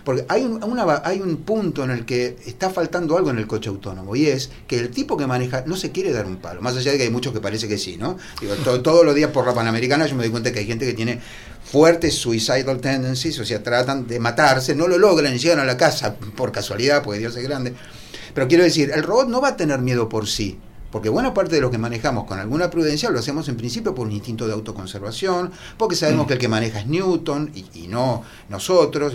Porque 0.05 0.25
hay 0.29 0.43
un, 0.43 0.61
hay 1.05 1.21
un 1.21 1.37
punto 1.39 1.85
en 1.85 1.91
el 1.91 2.05
que 2.05 2.37
está 2.47 2.71
faltando 2.71 3.17
algo 3.17 3.31
en 3.31 3.39
el 3.39 3.47
coche 3.47 3.69
autónomo 3.69 4.17
y 4.17 4.27
es 4.27 4.51
que 4.67 4.79
el 4.79 4.91
tipo 4.91 5.17
que 5.17 5.27
maneja 5.27 5.65
no 5.67 5.77
se 5.77 5.93
quiere 5.93 6.13
dar 6.13 6.27
un 6.27 6.37
palo, 6.37 6.61
más 6.61 6.77
allá 6.77 6.93
de 6.93 6.99
que 6.99 7.05
hay 7.05 7.11
muchos 7.11 7.33
que 7.33 7.41
parece 7.41 7.69
que 7.69 7.79
sí, 7.79 7.97
¿no? 7.97 8.17
Digo, 8.41 8.55
todos 8.83 9.05
los 9.05 9.15
días 9.15 9.31
por 9.31 9.47
la 9.47 9.55
Panamericana 9.55 10.07
yo 10.07 10.17
me 10.17 10.23
doy 10.23 10.31
cuenta 10.31 10.53
que 10.53 10.61
hay 10.61 10.67
gente 10.67 10.87
que 10.87 10.95
tiene 10.95 11.21
fuertes 11.65 12.15
suicidal 12.15 12.81
tendencies, 12.81 13.39
o 13.39 13.45
sea, 13.45 13.63
tratan 13.63 14.07
de 14.07 14.19
matarse, 14.19 14.75
no 14.75 14.89
lo 14.89 14.99
logran, 14.99 15.39
llegan 15.39 15.61
a 15.61 15.65
la 15.65 15.77
casa 15.77 16.15
por 16.15 16.53
casualidad, 16.53 17.03
porque 17.03 17.21
Dios 17.21 17.37
es 17.37 17.45
grande. 17.45 17.75
Pero 18.35 18.49
quiero 18.49 18.65
decir, 18.65 18.91
el 18.95 19.03
robot 19.03 19.29
no 19.29 19.41
va 19.41 19.49
a 19.49 19.57
tener 19.57 19.81
miedo 19.81 20.09
por 20.09 20.27
sí 20.27 20.59
porque 20.93 21.09
buena 21.09 21.33
parte 21.33 21.55
de 21.55 21.63
lo 21.63 21.71
que 21.71 21.79
manejamos 21.79 22.25
con 22.25 22.39
alguna 22.39 22.69
prudencia 22.69 23.09
lo 23.09 23.19
hacemos 23.19 23.49
en 23.49 23.57
principio 23.57 23.95
por 23.95 24.07
un 24.07 24.13
instinto 24.13 24.47
de 24.47 24.53
autoconservación, 24.53 25.51
porque 25.79 25.97
sabemos 25.97 26.27
que 26.27 26.35
el 26.35 26.39
que 26.39 26.49
maneja 26.49 26.81
es 26.81 26.87
Newton 26.87 27.51
y, 27.55 27.89
no 27.89 28.23
nosotros. 28.51 29.15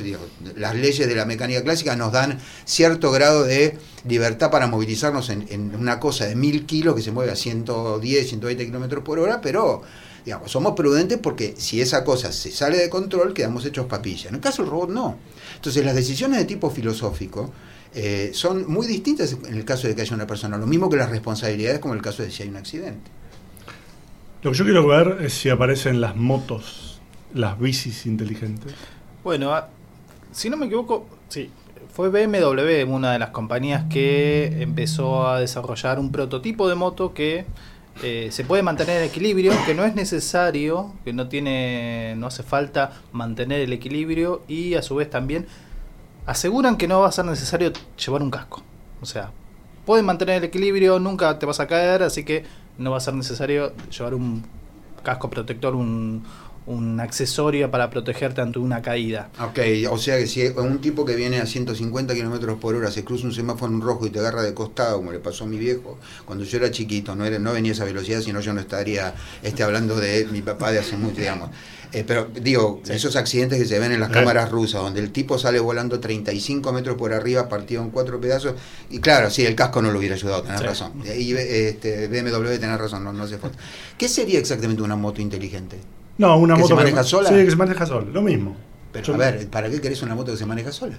las 0.55 0.75
leyes 0.75 1.07
de 1.07 1.15
la 1.15 1.25
mecánica 1.25 1.63
clásica 1.63 1.95
nos 1.95 2.11
dan 2.11 2.39
cierto 2.65 3.11
grado 3.11 3.43
de 3.43 3.77
libertad 4.07 4.49
para 4.49 4.67
movilizarnos 4.67 5.29
en, 5.29 5.75
una 5.75 5.99
cosa 5.99 6.25
de 6.25 6.35
mil 6.35 6.65
kilos 6.65 6.95
que 6.95 7.03
se 7.03 7.11
mueve 7.11 7.31
a 7.31 7.35
110, 7.35 8.27
120 8.27 8.65
kilómetros 8.65 9.03
por 9.03 9.19
hora, 9.19 9.39
pero 9.39 9.83
digamos, 10.25 10.51
somos 10.51 10.73
prudentes 10.73 11.19
porque 11.21 11.53
si 11.57 11.79
esa 11.79 12.03
cosa 12.03 12.31
se 12.31 12.51
sale 12.51 12.77
de 12.77 12.89
control, 12.89 13.33
quedamos 13.33 13.63
hechos 13.65 13.85
papilla. 13.85 14.29
En 14.29 14.35
el 14.35 14.41
caso 14.41 14.63
del 14.63 14.71
robot, 14.71 14.89
no. 14.89 15.17
Entonces, 15.55 15.85
las 15.85 15.95
decisiones 15.95 16.39
de 16.39 16.45
tipo 16.45 16.71
filosófico 16.71 17.51
eh, 17.93 18.31
son 18.33 18.71
muy 18.71 18.87
distintas 18.87 19.33
en 19.33 19.55
el 19.55 19.65
caso 19.65 19.87
de 19.87 19.95
que 19.95 20.01
haya 20.01 20.15
una 20.15 20.27
persona, 20.27 20.57
lo 20.57 20.67
mismo 20.67 20.89
que 20.89 20.97
las 20.97 21.09
responsabilidades 21.09 21.79
como 21.79 21.93
en 21.93 21.99
el 21.99 22.03
caso 22.03 22.23
de 22.23 22.31
si 22.31 22.43
hay 22.43 22.49
un 22.49 22.57
accidente. 22.57 23.11
Lo 24.43 24.51
que 24.51 24.57
yo 24.57 24.65
quiero 24.65 24.87
ver 24.87 25.17
es 25.21 25.33
si 25.33 25.49
aparecen 25.49 25.99
las 25.99 26.15
motos, 26.15 27.01
las 27.33 27.59
bicis 27.59 28.05
inteligentes. 28.05 28.73
Bueno, 29.23 29.53
ah, 29.53 29.69
si 30.31 30.49
no 30.49 30.57
me 30.57 30.67
equivoco, 30.67 31.07
sí, 31.27 31.49
fue 31.91 32.09
BMW 32.09 32.85
una 32.87 33.13
de 33.13 33.19
las 33.19 33.31
compañías 33.31 33.85
que 33.89 34.61
empezó 34.61 35.27
a 35.27 35.39
desarrollar 35.39 35.99
un 35.99 36.11
prototipo 36.11 36.69
de 36.69 36.75
moto 36.75 37.13
que 37.13 37.45
eh, 38.03 38.27
se 38.31 38.43
puede 38.43 38.61
mantener 38.61 39.01
en 39.01 39.09
equilibrio, 39.09 39.51
que 39.65 39.73
no 39.73 39.83
es 39.83 39.95
necesario, 39.95 40.93
que 41.03 41.13
no 41.13 41.27
tiene, 41.27 42.13
no 42.17 42.27
hace 42.27 42.43
falta 42.43 43.01
mantener 43.11 43.61
el 43.61 43.73
equilibrio 43.73 44.43
y 44.47 44.75
a 44.75 44.83
su 44.83 44.95
vez 44.95 45.09
también 45.09 45.47
aseguran 46.27 46.77
que 46.77 46.87
no 46.87 46.99
va 46.99 47.07
a 47.07 47.11
ser 47.11 47.25
necesario 47.25 47.71
llevar 47.97 48.21
un 48.21 48.29
casco. 48.29 48.61
O 49.01 49.05
sea, 49.05 49.31
pueden 49.85 50.05
mantener 50.05 50.35
el 50.35 50.43
equilibrio, 50.43 50.99
nunca 50.99 51.39
te 51.39 51.47
vas 51.47 51.59
a 51.59 51.65
caer, 51.65 52.03
así 52.03 52.23
que 52.23 52.45
no 52.77 52.91
va 52.91 52.97
a 52.97 52.99
ser 52.99 53.15
necesario 53.15 53.73
llevar 53.89 54.13
un 54.13 54.45
casco 55.01 55.29
protector, 55.29 55.73
un, 55.73 56.23
un 56.67 56.99
accesorio 56.99 57.71
para 57.71 57.89
protegerte 57.89 58.41
ante 58.41 58.59
una 58.59 58.81
caída. 58.81 59.29
Ok, 59.39 59.59
o 59.89 59.97
sea 59.97 60.17
que 60.17 60.27
si 60.27 60.45
un 60.47 60.79
tipo 60.79 61.05
que 61.05 61.15
viene 61.15 61.39
a 61.39 61.45
150 61.45 62.13
kilómetros 62.13 62.59
por 62.59 62.75
hora 62.75 62.91
se 62.91 63.03
cruza 63.03 63.25
un 63.25 63.33
semáforo 63.33 63.73
en 63.73 63.81
rojo 63.81 64.05
y 64.05 64.09
te 64.09 64.19
agarra 64.19 64.43
de 64.43 64.53
costado, 64.53 64.97
como 64.97 65.11
le 65.11 65.19
pasó 65.19 65.45
a 65.45 65.47
mi 65.47 65.57
viejo, 65.57 65.97
cuando 66.25 66.43
yo 66.43 66.57
era 66.57 66.69
chiquito, 66.69 67.15
no, 67.15 67.25
era, 67.25 67.39
no 67.39 67.53
venía 67.53 67.71
a 67.71 67.75
esa 67.75 67.85
velocidad, 67.85 68.21
sino 68.21 68.41
yo 68.41 68.53
no 68.53 68.59
estaría 68.59 69.15
este, 69.41 69.63
hablando 69.63 69.95
de 69.95 70.27
mi 70.31 70.41
papá 70.41 70.71
de 70.71 70.79
hace 70.79 70.97
mucho, 70.97 71.21
digamos. 71.21 71.49
Eh, 71.93 72.03
pero 72.05 72.27
digo, 72.33 72.81
esos 72.89 73.15
accidentes 73.15 73.57
que 73.59 73.65
se 73.65 73.79
ven 73.79 73.93
en 73.93 74.01
las 74.01 74.09
cámaras 74.09 74.51
rusas, 74.51 74.81
donde 74.81 74.99
el 74.99 75.11
tipo 75.11 75.39
sale 75.39 75.59
volando 75.61 76.01
35 76.01 76.73
metros 76.73 76.97
por 76.97 77.13
arriba, 77.13 77.47
partido 77.47 77.81
en 77.81 77.91
cuatro 77.91 78.19
pedazos, 78.19 78.55
y 78.89 78.99
claro, 78.99 79.29
sí, 79.29 79.45
el 79.45 79.55
casco 79.55 79.81
no 79.81 79.91
lo 79.91 79.99
hubiera 79.99 80.15
ayudado, 80.15 80.43
tenés 80.43 80.61
razón. 80.61 80.91
Y 81.05 81.33
este, 81.33 82.07
BMW 82.09 82.57
tenés 82.59 82.77
razón, 82.77 83.05
no, 83.05 83.13
no 83.13 83.23
hace 83.23 83.37
falta. 83.37 83.57
¿Qué 83.97 84.09
sería 84.09 84.37
exactamente 84.37 84.81
una 84.81 84.97
moto 84.97 85.21
inteligente? 85.21 85.77
No, 86.17 86.37
una 86.37 86.55
moto 86.55 86.67
que 86.67 86.69
se 86.69 86.75
maneja 86.75 87.03
sola. 87.03 87.29
Sí, 87.29 87.35
que 87.35 87.49
se 87.49 87.55
maneja 87.55 87.85
sola, 87.85 88.07
lo 88.11 88.21
mismo. 88.21 88.55
Pero 88.91 89.13
a 89.13 89.17
ver, 89.17 89.47
¿para 89.49 89.69
qué 89.69 89.81
querés 89.81 90.01
una 90.01 90.15
moto 90.15 90.31
que 90.31 90.37
se 90.37 90.45
maneja 90.45 90.71
sola? 90.71 90.97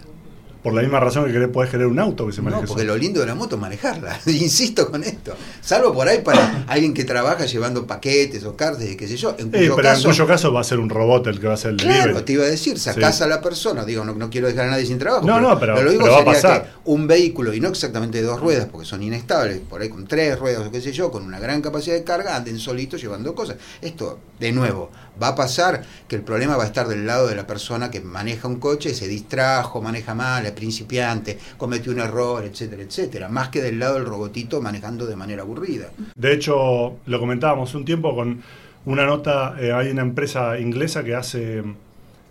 Por 0.62 0.74
la 0.74 0.83
misma 0.83 0.98
razón 0.98 1.24
que 1.24 1.33
querés, 1.33 1.48
podés 1.48 1.70
querer 1.70 1.87
un 1.87 2.00
auto 2.00 2.26
que 2.26 2.33
se 2.33 2.42
maneje 2.42 2.62
No, 2.62 2.68
porque 2.68 2.83
lo 2.83 2.96
lindo 2.96 3.20
de 3.20 3.26
la 3.26 3.37
moto 3.37 3.54
es 3.54 3.61
manejarla. 3.61 4.18
Insisto 4.26 4.90
con 4.90 5.04
esto. 5.04 5.35
Salvo 5.61 5.94
por 5.94 6.09
ahí 6.09 6.20
para 6.20 6.64
alguien 6.68 6.94
que 6.94 7.04
trabaja 7.04 7.46
llevando 7.46 7.87
paquetes 7.87 8.44
o 8.44 8.57
cartas, 8.57 8.85
qué 8.98 9.07
sé 9.07 9.16
yo. 9.16 9.37
En 9.38 9.50
cuyo, 9.50 9.76
pero 9.76 9.88
caso, 9.88 10.09
en 10.09 10.14
cuyo 10.14 10.26
caso 10.26 10.52
va 10.52 10.61
a 10.61 10.64
ser 10.64 10.81
un 10.81 10.90
robot 10.90 11.28
el 11.28 11.38
que 11.38 11.46
va 11.46 11.52
a 11.52 11.54
hacer 11.54 11.70
el 11.70 11.76
claro, 11.76 12.24
te 12.24 12.33
iba 12.33 12.44
a 12.44 12.48
decir, 12.48 12.78
sacás 12.78 13.22
a 13.22 13.28
la 13.28 13.40
persona. 13.40 13.85
Digo, 13.85 14.04
no, 14.04 14.14
no, 14.14 14.31
quiero 14.31 14.48
dejar 14.48 14.66
a 14.66 14.70
nadie 14.72 14.87
sin 14.87 14.98
trabajo. 14.98 15.24
No, 15.24 15.40
no, 15.40 15.59
pero, 15.61 15.81
lo 15.81 15.92
digo 15.92 16.09
va 16.09 16.18
a 16.18 16.24
pasar. 16.24 16.62
Que 16.64 16.68
un 16.87 17.07
vehículo, 17.07 17.54
y 17.54 17.61
no 17.61 17.68
exactamente 17.68 18.18
de 18.18 18.24
dos 18.24 18.40
ruedas, 18.40 18.66
porque 18.70 18.87
son 18.87 19.02
inestables, 19.02 19.61
por 19.61 19.81
ahí 19.81 19.88
con 19.88 20.09
tres 20.09 20.38
ruedas 20.38 20.66
o 20.66 20.72
qué 20.72 20.81
sé 20.81 20.92
yo, 20.92 21.12
con 21.12 21.22
una 21.22 21.38
gran 21.38 21.62
capacidad 21.62 21.94
de 21.94 22.02
carga, 22.02 22.35
anden 22.35 22.59
solitos 22.59 23.00
llevando 23.00 23.33
cosas. 23.35 23.57
Esto, 23.81 24.18
de 24.40 24.50
nuevo, 24.50 24.90
va 25.20 25.28
a 25.28 25.35
pasar 25.35 25.83
que 26.07 26.16
el 26.16 26.22
problema 26.22 26.57
va 26.57 26.64
a 26.64 26.66
estar 26.66 26.88
del 26.88 27.07
lado 27.07 27.26
de 27.26 27.35
la 27.35 27.46
persona 27.46 27.90
que 27.90 28.00
maneja 28.00 28.48
un 28.48 28.59
coche, 28.59 28.94
se 28.94 29.09
distrajo, 29.09 29.83
maneja 29.83 30.14
mal, 30.14 30.46
es 30.46 30.52
principiante, 30.52 31.38
cometió 31.57 31.92
un 31.92 32.00
error, 32.00 32.44
etcétera, 32.44 32.83
etcétera, 32.83 33.28
más 33.28 33.48
que 33.48 33.62
del 33.62 33.78
lado 33.78 33.94
del 33.94 34.07
robotito 34.07 34.61
manejando 34.61 35.07
de 35.07 35.16
manera 35.16 35.42
aburrida. 35.42 35.90
De 36.14 36.33
hecho, 36.33 36.96
lo 37.07 37.20
comentábamos 37.20 37.74
un 37.74 37.85
tiempo 37.85 38.14
con 38.14 38.42
una 38.85 39.04
nota, 39.04 39.57
eh, 39.61 39.72
hay 39.72 39.90
una 39.90 40.02
empresa 40.02 40.59
inglesa 40.59 41.04
que 41.04 41.14
hace 41.14 41.62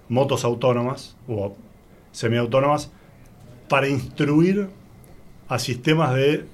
motos 0.09 0.43
autónomas 0.43 1.15
o 1.27 1.55
semiautónomas 2.11 2.89
para 3.67 3.87
instruir 3.87 4.69
a 5.49 5.59
sistemas 5.59 6.15
de, 6.15 6.45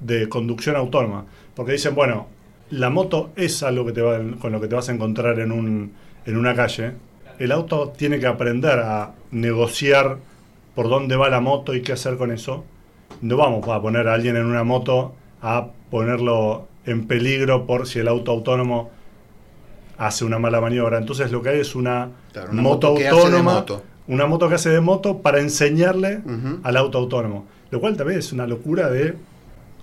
de 0.00 0.28
conducción 0.28 0.76
autónoma. 0.76 1.24
Porque 1.54 1.72
dicen, 1.72 1.94
bueno, 1.94 2.28
la 2.72 2.88
moto 2.88 3.30
es 3.36 3.62
algo 3.62 3.84
que 3.84 3.92
te 3.92 4.00
va, 4.00 4.18
con 4.40 4.50
lo 4.50 4.60
que 4.60 4.66
te 4.66 4.74
vas 4.74 4.88
a 4.88 4.92
encontrar 4.92 5.38
en, 5.40 5.52
un, 5.52 5.92
en 6.24 6.36
una 6.36 6.54
calle. 6.54 6.92
El 7.38 7.52
auto 7.52 7.92
tiene 7.94 8.18
que 8.18 8.26
aprender 8.26 8.78
a 8.78 9.12
negociar 9.30 10.16
por 10.74 10.88
dónde 10.88 11.16
va 11.16 11.28
la 11.28 11.40
moto 11.40 11.74
y 11.74 11.82
qué 11.82 11.92
hacer 11.92 12.16
con 12.16 12.32
eso. 12.32 12.64
No 13.20 13.36
vamos 13.36 13.68
a 13.68 13.80
poner 13.80 14.08
a 14.08 14.14
alguien 14.14 14.36
en 14.36 14.46
una 14.46 14.64
moto 14.64 15.14
a 15.42 15.68
ponerlo 15.90 16.66
en 16.86 17.06
peligro 17.06 17.66
por 17.66 17.86
si 17.86 17.98
el 17.98 18.08
auto 18.08 18.32
autónomo 18.32 18.90
hace 19.98 20.24
una 20.24 20.38
mala 20.38 20.60
maniobra. 20.62 20.96
Entonces 20.96 21.30
lo 21.30 21.42
que 21.42 21.50
hay 21.50 21.60
es 21.60 21.74
una, 21.74 22.08
moto, 22.52 22.96
autónoma, 22.96 23.66
una 24.06 24.26
moto 24.26 24.48
que 24.48 24.54
hace 24.54 24.70
de 24.70 24.80
moto 24.80 25.18
para 25.18 25.40
enseñarle 25.40 26.22
al 26.62 26.76
auto 26.78 26.96
autónomo. 26.96 27.44
Lo 27.70 27.80
cual 27.80 27.98
también 27.98 28.18
es 28.18 28.32
una 28.32 28.46
locura 28.46 28.88
de 28.88 29.14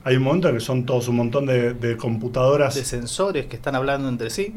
hay 0.04 0.16
un 0.16 0.24
momento 0.24 0.50
en 0.50 0.56
que 0.56 0.62
son 0.62 0.86
todos 0.86 1.08
un 1.08 1.18
montón 1.18 1.46
de, 1.46 1.98
computadoras. 1.98 2.76
De 2.76 2.86
sensores 2.86 3.48
que 3.48 3.56
están 3.56 3.76
hablando 3.76 4.08
entre 4.08 4.30
sí. 4.30 4.54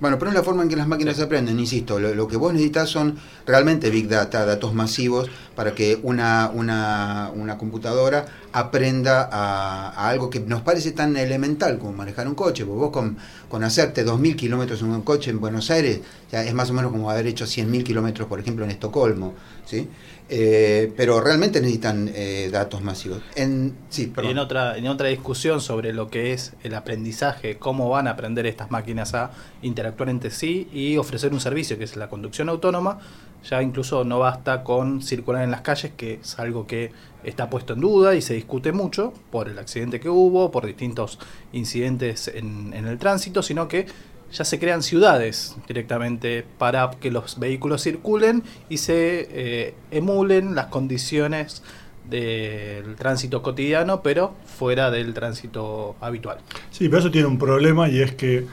Bueno, 0.00 0.16
pero 0.18 0.30
es 0.30 0.36
la 0.36 0.44
forma 0.44 0.62
en 0.62 0.68
que 0.68 0.76
las 0.76 0.86
máquinas 0.86 1.18
aprenden, 1.18 1.58
insisto. 1.58 1.98
Lo, 1.98 2.28
que 2.28 2.36
vos 2.36 2.52
necesitas 2.52 2.88
son 2.88 3.18
realmente 3.46 3.90
big 3.90 4.08
data, 4.08 4.46
datos 4.46 4.72
masivos, 4.72 5.28
para 5.58 5.74
que 5.74 5.98
una, 6.04 6.52
una, 6.54 7.32
una 7.34 7.58
computadora 7.58 8.26
aprenda 8.52 9.28
a, 9.28 10.08
algo 10.08 10.30
que 10.30 10.38
nos 10.38 10.62
parece 10.62 10.92
tan 10.92 11.16
elemental 11.16 11.80
como 11.80 11.94
manejar 11.94 12.28
un 12.28 12.36
coche. 12.36 12.62
vos 12.62 12.92
con, 12.92 13.16
con 13.48 13.64
hacerte 13.64 14.06
2.000 14.06 14.36
kilómetros 14.36 14.82
en 14.82 14.90
un 14.90 15.02
coche 15.02 15.32
en 15.32 15.40
Buenos 15.40 15.72
Aires, 15.72 16.00
ya 16.30 16.44
es 16.44 16.54
más 16.54 16.70
o 16.70 16.74
menos 16.74 16.92
como 16.92 17.10
haber 17.10 17.26
hecho 17.26 17.44
100.000 17.44 17.82
kilómetros, 17.82 18.28
por 18.28 18.38
ejemplo, 18.38 18.64
en 18.64 18.70
Estocolmo. 18.70 19.34
¿sí? 19.64 19.88
Eh, 20.30 20.92
pero 20.96 21.20
realmente 21.20 21.60
necesitan 21.60 22.08
eh, 22.14 22.50
datos 22.52 22.82
masivos. 22.82 23.22
En, 23.34 23.74
sí, 23.88 24.12
y 24.22 24.26
en 24.26 24.38
otra, 24.38 24.76
en 24.76 24.86
otra 24.86 25.08
discusión 25.08 25.62
sobre 25.62 25.92
lo 25.94 26.08
que 26.08 26.34
es 26.34 26.52
el 26.62 26.74
aprendizaje, 26.74 27.56
cómo 27.56 27.88
van 27.88 28.06
a 28.06 28.10
aprender 28.10 28.46
estas 28.46 28.70
máquinas 28.70 29.14
a 29.14 29.30
interactuar 29.62 30.10
entre 30.10 30.30
sí 30.30 30.68
y 30.70 30.98
ofrecer 30.98 31.32
un 31.32 31.40
servicio 31.40 31.78
que 31.78 31.84
es 31.84 31.96
la 31.96 32.08
conducción 32.08 32.50
autónoma, 32.50 33.00
ya 33.44 33.62
incluso 33.62 34.04
no 34.04 34.18
basta 34.18 34.62
con 34.64 35.02
circular 35.02 35.42
en 35.44 35.50
las 35.50 35.62
calles, 35.62 35.92
que 35.96 36.14
es 36.14 36.38
algo 36.38 36.66
que 36.66 36.92
está 37.24 37.50
puesto 37.50 37.74
en 37.74 37.80
duda 37.80 38.14
y 38.14 38.22
se 38.22 38.34
discute 38.34 38.72
mucho 38.72 39.12
por 39.30 39.48
el 39.48 39.58
accidente 39.58 40.00
que 40.00 40.08
hubo, 40.08 40.50
por 40.50 40.66
distintos 40.66 41.18
incidentes 41.52 42.28
en, 42.28 42.72
el 42.74 42.98
tránsito, 42.98 43.42
sino 43.42 43.68
que 43.68 43.86
ya 44.32 44.44
se 44.44 44.58
crean 44.58 44.82
ciudades 44.82 45.56
directamente 45.66 46.44
para 46.58 46.90
que 47.00 47.10
los 47.10 47.38
vehículos 47.38 47.82
circulen 47.82 48.42
y 48.68 48.78
se 48.78 49.28
eh, 49.30 49.74
emulen 49.90 50.54
las 50.54 50.66
condiciones 50.66 51.62
del 52.08 52.96
tránsito 52.96 53.42
cotidiano, 53.42 54.02
pero 54.02 54.34
fuera 54.46 54.90
del 54.90 55.14
tránsito 55.14 55.96
habitual. 56.00 56.38
Sí, 56.70 56.88
pero 56.88 57.00
eso 57.00 57.10
tiene 57.10 57.26
un 57.26 57.38
problema 57.38 57.88
y 57.88 58.00
es 58.00 58.12
que 58.14 58.46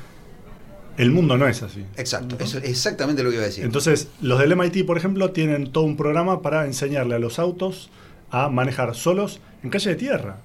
el 0.98 1.12
mundo 1.12 1.38
no 1.38 1.48
es 1.48 1.62
así. 1.64 1.86
Exacto, 1.98 2.38
eso 2.40 2.58
es 2.60 2.66
exactamente 2.66 3.24
lo 3.24 3.30
que 3.30 3.36
iba 3.36 3.44
a 3.44 3.48
decir. 3.48 3.64
Entonces, 3.66 4.08
los 4.22 4.40
del 4.40 4.56
MIT, 4.56 4.86
por 4.86 4.98
ejemplo, 4.98 5.32
tienen 5.32 5.72
todo 5.72 5.84
un 5.84 5.98
programa 5.98 6.42
para 6.42 6.66
enseñarle 6.66 7.16
a 7.16 7.20
los 7.20 7.38
autos 7.40 7.90
a 8.32 8.50
manejar 8.50 8.96
solos 8.96 9.40
en 9.64 9.70
calle 9.70 9.92
de 9.92 9.96
tierra. 9.96 10.38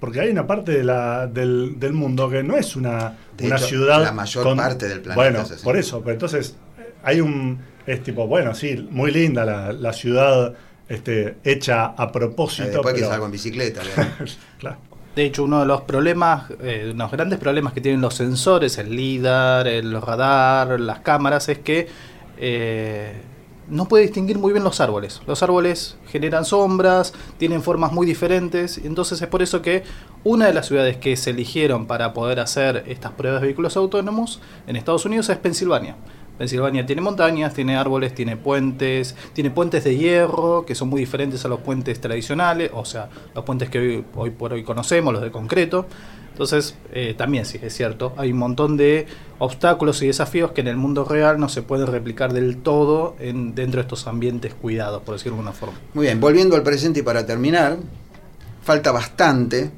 Porque 0.00 0.20
hay 0.20 0.30
una 0.30 0.46
parte 0.46 0.72
de 0.72 0.82
la, 0.82 1.26
del, 1.26 1.78
del 1.78 1.92
mundo 1.92 2.30
que 2.30 2.42
no 2.42 2.56
es 2.56 2.74
una, 2.76 3.18
De 3.36 3.46
una 3.46 3.56
hecho, 3.56 3.66
ciudad. 3.66 4.02
la 4.02 4.12
mayor 4.12 4.56
parte 4.56 4.88
del 4.88 5.00
planeta 5.00 5.14
Bueno, 5.14 5.42
es 5.42 5.50
así. 5.50 5.62
por 5.64 5.76
eso. 5.76 6.00
Pero 6.00 6.12
entonces, 6.14 6.56
hay 7.02 7.20
un. 7.20 7.58
Es 7.86 8.02
tipo, 8.02 8.26
bueno, 8.26 8.54
sí, 8.54 8.86
muy 8.90 9.10
linda 9.10 9.44
la, 9.44 9.72
la 9.72 9.92
ciudad 9.92 10.54
este, 10.88 11.36
hecha 11.44 11.84
a 11.86 12.10
propósito. 12.12 12.64
Eh, 12.68 12.70
Después 12.70 12.94
que 12.94 13.00
pero- 13.00 13.10
salgo 13.10 13.26
en 13.26 13.32
bicicleta. 13.32 13.82
¿verdad? 13.96 14.12
claro. 14.58 14.78
De 15.20 15.26
hecho, 15.26 15.44
uno 15.44 15.60
de 15.60 15.66
los 15.66 15.82
problemas, 15.82 16.44
eh, 16.62 16.92
unos 16.94 17.10
grandes 17.10 17.38
problemas 17.38 17.74
que 17.74 17.82
tienen 17.82 18.00
los 18.00 18.14
sensores, 18.14 18.78
el 18.78 18.96
LIDAR, 18.96 19.68
el 19.68 20.00
radar, 20.00 20.80
las 20.80 21.00
cámaras, 21.00 21.50
es 21.50 21.58
que 21.58 21.88
eh, 22.38 23.20
no 23.68 23.84
puede 23.84 24.04
distinguir 24.04 24.38
muy 24.38 24.54
bien 24.54 24.64
los 24.64 24.80
árboles. 24.80 25.20
Los 25.26 25.42
árboles 25.42 25.98
generan 26.08 26.46
sombras, 26.46 27.12
tienen 27.36 27.62
formas 27.62 27.92
muy 27.92 28.06
diferentes, 28.06 28.78
entonces 28.78 29.20
es 29.20 29.28
por 29.28 29.42
eso 29.42 29.60
que 29.60 29.82
una 30.24 30.46
de 30.46 30.54
las 30.54 30.68
ciudades 30.68 30.96
que 30.96 31.14
se 31.18 31.28
eligieron 31.28 31.84
para 31.84 32.14
poder 32.14 32.40
hacer 32.40 32.84
estas 32.88 33.12
pruebas 33.12 33.42
de 33.42 33.48
vehículos 33.48 33.76
autónomos 33.76 34.40
en 34.66 34.76
Estados 34.76 35.04
Unidos 35.04 35.28
es 35.28 35.36
Pensilvania. 35.36 35.96
Pensilvania 36.40 36.86
tiene 36.86 37.02
montañas, 37.02 37.52
tiene 37.52 37.76
árboles, 37.76 38.14
tiene 38.14 38.34
puentes, 38.34 39.14
tiene 39.34 39.50
puentes 39.50 39.84
de 39.84 39.94
hierro 39.98 40.64
que 40.64 40.74
son 40.74 40.88
muy 40.88 41.00
diferentes 41.00 41.44
a 41.44 41.48
los 41.48 41.60
puentes 41.60 42.00
tradicionales, 42.00 42.70
o 42.72 42.86
sea, 42.86 43.10
los 43.34 43.44
puentes 43.44 43.68
que 43.68 43.78
hoy, 43.78 44.04
hoy 44.14 44.30
por 44.30 44.54
hoy 44.54 44.64
conocemos, 44.64 45.12
los 45.12 45.22
de 45.22 45.30
concreto. 45.30 45.84
Entonces, 46.32 46.76
eh, 46.94 47.12
también 47.14 47.44
sí, 47.44 47.58
es 47.60 47.74
cierto, 47.74 48.14
hay 48.16 48.32
un 48.32 48.38
montón 48.38 48.78
de 48.78 49.06
obstáculos 49.38 50.00
y 50.00 50.06
desafíos 50.06 50.52
que 50.52 50.62
en 50.62 50.68
el 50.68 50.78
mundo 50.78 51.04
real 51.04 51.38
no 51.38 51.50
se 51.50 51.60
pueden 51.60 51.86
replicar 51.88 52.32
del 52.32 52.56
todo 52.56 53.16
en, 53.20 53.54
dentro 53.54 53.76
de 53.76 53.82
estos 53.82 54.06
ambientes 54.06 54.54
cuidados, 54.54 55.02
por 55.02 55.16
decirlo 55.16 55.36
de 55.36 55.40
alguna 55.40 55.52
forma. 55.52 55.78
Muy 55.92 56.06
bien, 56.06 56.20
volviendo 56.20 56.56
al 56.56 56.62
presente 56.62 57.00
y 57.00 57.02
para 57.02 57.26
terminar, 57.26 57.76
falta 58.62 58.92
bastante 58.92 59.70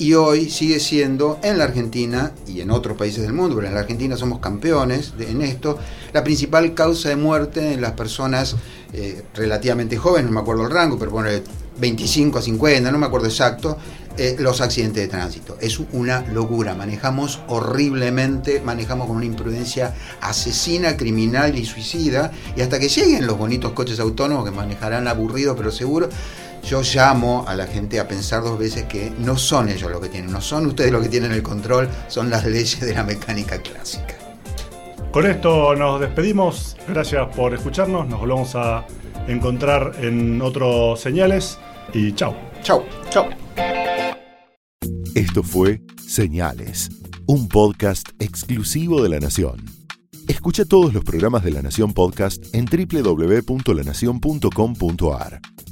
y 0.00 0.14
hoy 0.14 0.48
sigue 0.48 0.80
siendo 0.80 1.38
en 1.42 1.58
la 1.58 1.64
Argentina 1.64 2.32
y 2.48 2.62
en 2.62 2.70
otros 2.70 2.96
países 2.96 3.22
del 3.22 3.34
mundo, 3.34 3.54
pero 3.56 3.68
en 3.68 3.74
la 3.74 3.80
Argentina 3.80 4.16
somos 4.16 4.40
campeones 4.40 5.12
en 5.20 5.42
esto, 5.42 5.78
la 6.14 6.24
principal 6.24 6.72
causa 6.72 7.10
de 7.10 7.16
muerte 7.16 7.74
en 7.74 7.82
las 7.82 7.92
personas 7.92 8.56
eh, 8.94 9.22
relativamente 9.34 9.98
jóvenes, 9.98 10.30
no 10.30 10.32
me 10.32 10.40
acuerdo 10.40 10.64
el 10.64 10.70
rango, 10.70 10.98
pero 10.98 11.10
bueno, 11.10 11.28
de 11.28 11.42
25 11.78 12.38
a 12.38 12.42
50, 12.42 12.90
no 12.90 12.96
me 12.96 13.06
acuerdo 13.06 13.26
exacto, 13.26 13.76
eh, 14.16 14.36
los 14.38 14.60
accidentes 14.62 15.02
de 15.02 15.08
tránsito. 15.08 15.56
Es 15.60 15.78
una 15.92 16.22
locura, 16.32 16.74
manejamos 16.74 17.40
horriblemente, 17.48 18.60
manejamos 18.60 19.06
con 19.06 19.16
una 19.16 19.26
imprudencia 19.26 19.94
asesina, 20.22 20.96
criminal 20.96 21.56
y 21.58 21.64
suicida, 21.66 22.32
y 22.56 22.62
hasta 22.62 22.78
que 22.78 22.88
lleguen 22.88 23.26
los 23.26 23.36
bonitos 23.36 23.72
coches 23.72 24.00
autónomos 24.00 24.46
que 24.46 24.50
manejarán 24.50 25.08
aburrido 25.08 25.54
pero 25.56 25.70
seguro, 25.70 26.08
yo 26.62 26.82
llamo 26.82 27.44
a 27.46 27.54
la 27.54 27.66
gente 27.66 28.00
a 28.00 28.08
pensar 28.08 28.42
dos 28.42 28.58
veces 28.58 28.84
que 28.84 29.12
no 29.18 29.36
son 29.36 29.68
ellos 29.68 29.90
los 29.90 30.00
que 30.00 30.08
tienen, 30.08 30.32
no 30.32 30.40
son 30.40 30.66
ustedes 30.66 30.92
los 30.92 31.02
que 31.02 31.08
tienen 31.08 31.32
el 31.32 31.42
control, 31.42 31.88
son 32.08 32.30
las 32.30 32.44
leyes 32.44 32.80
de 32.80 32.94
la 32.94 33.02
mecánica 33.02 33.60
clásica. 33.60 34.20
Con 35.10 35.26
esto 35.26 35.74
nos 35.74 36.00
despedimos. 36.00 36.76
Gracias 36.86 37.26
por 37.34 37.52
escucharnos. 37.52 38.08
Nos 38.08 38.20
volvemos 38.20 38.54
a 38.54 38.86
encontrar 39.26 39.96
en 39.98 40.40
otros 40.40 41.00
señales. 41.00 41.58
Y 41.92 42.12
chao. 42.12 42.36
Chau. 42.62 42.84
Chao. 43.10 43.28
Esto 45.16 45.42
fue 45.42 45.80
Señales, 46.06 46.90
un 47.26 47.48
podcast 47.48 48.10
exclusivo 48.20 49.02
de 49.02 49.08
La 49.08 49.18
Nación. 49.18 49.64
Escucha 50.28 50.64
todos 50.64 50.94
los 50.94 51.02
programas 51.02 51.42
de 51.42 51.50
La 51.50 51.62
Nación 51.62 51.92
Podcast 51.92 52.54
en 52.54 52.66
www.lanacion.com.ar. 52.66 55.40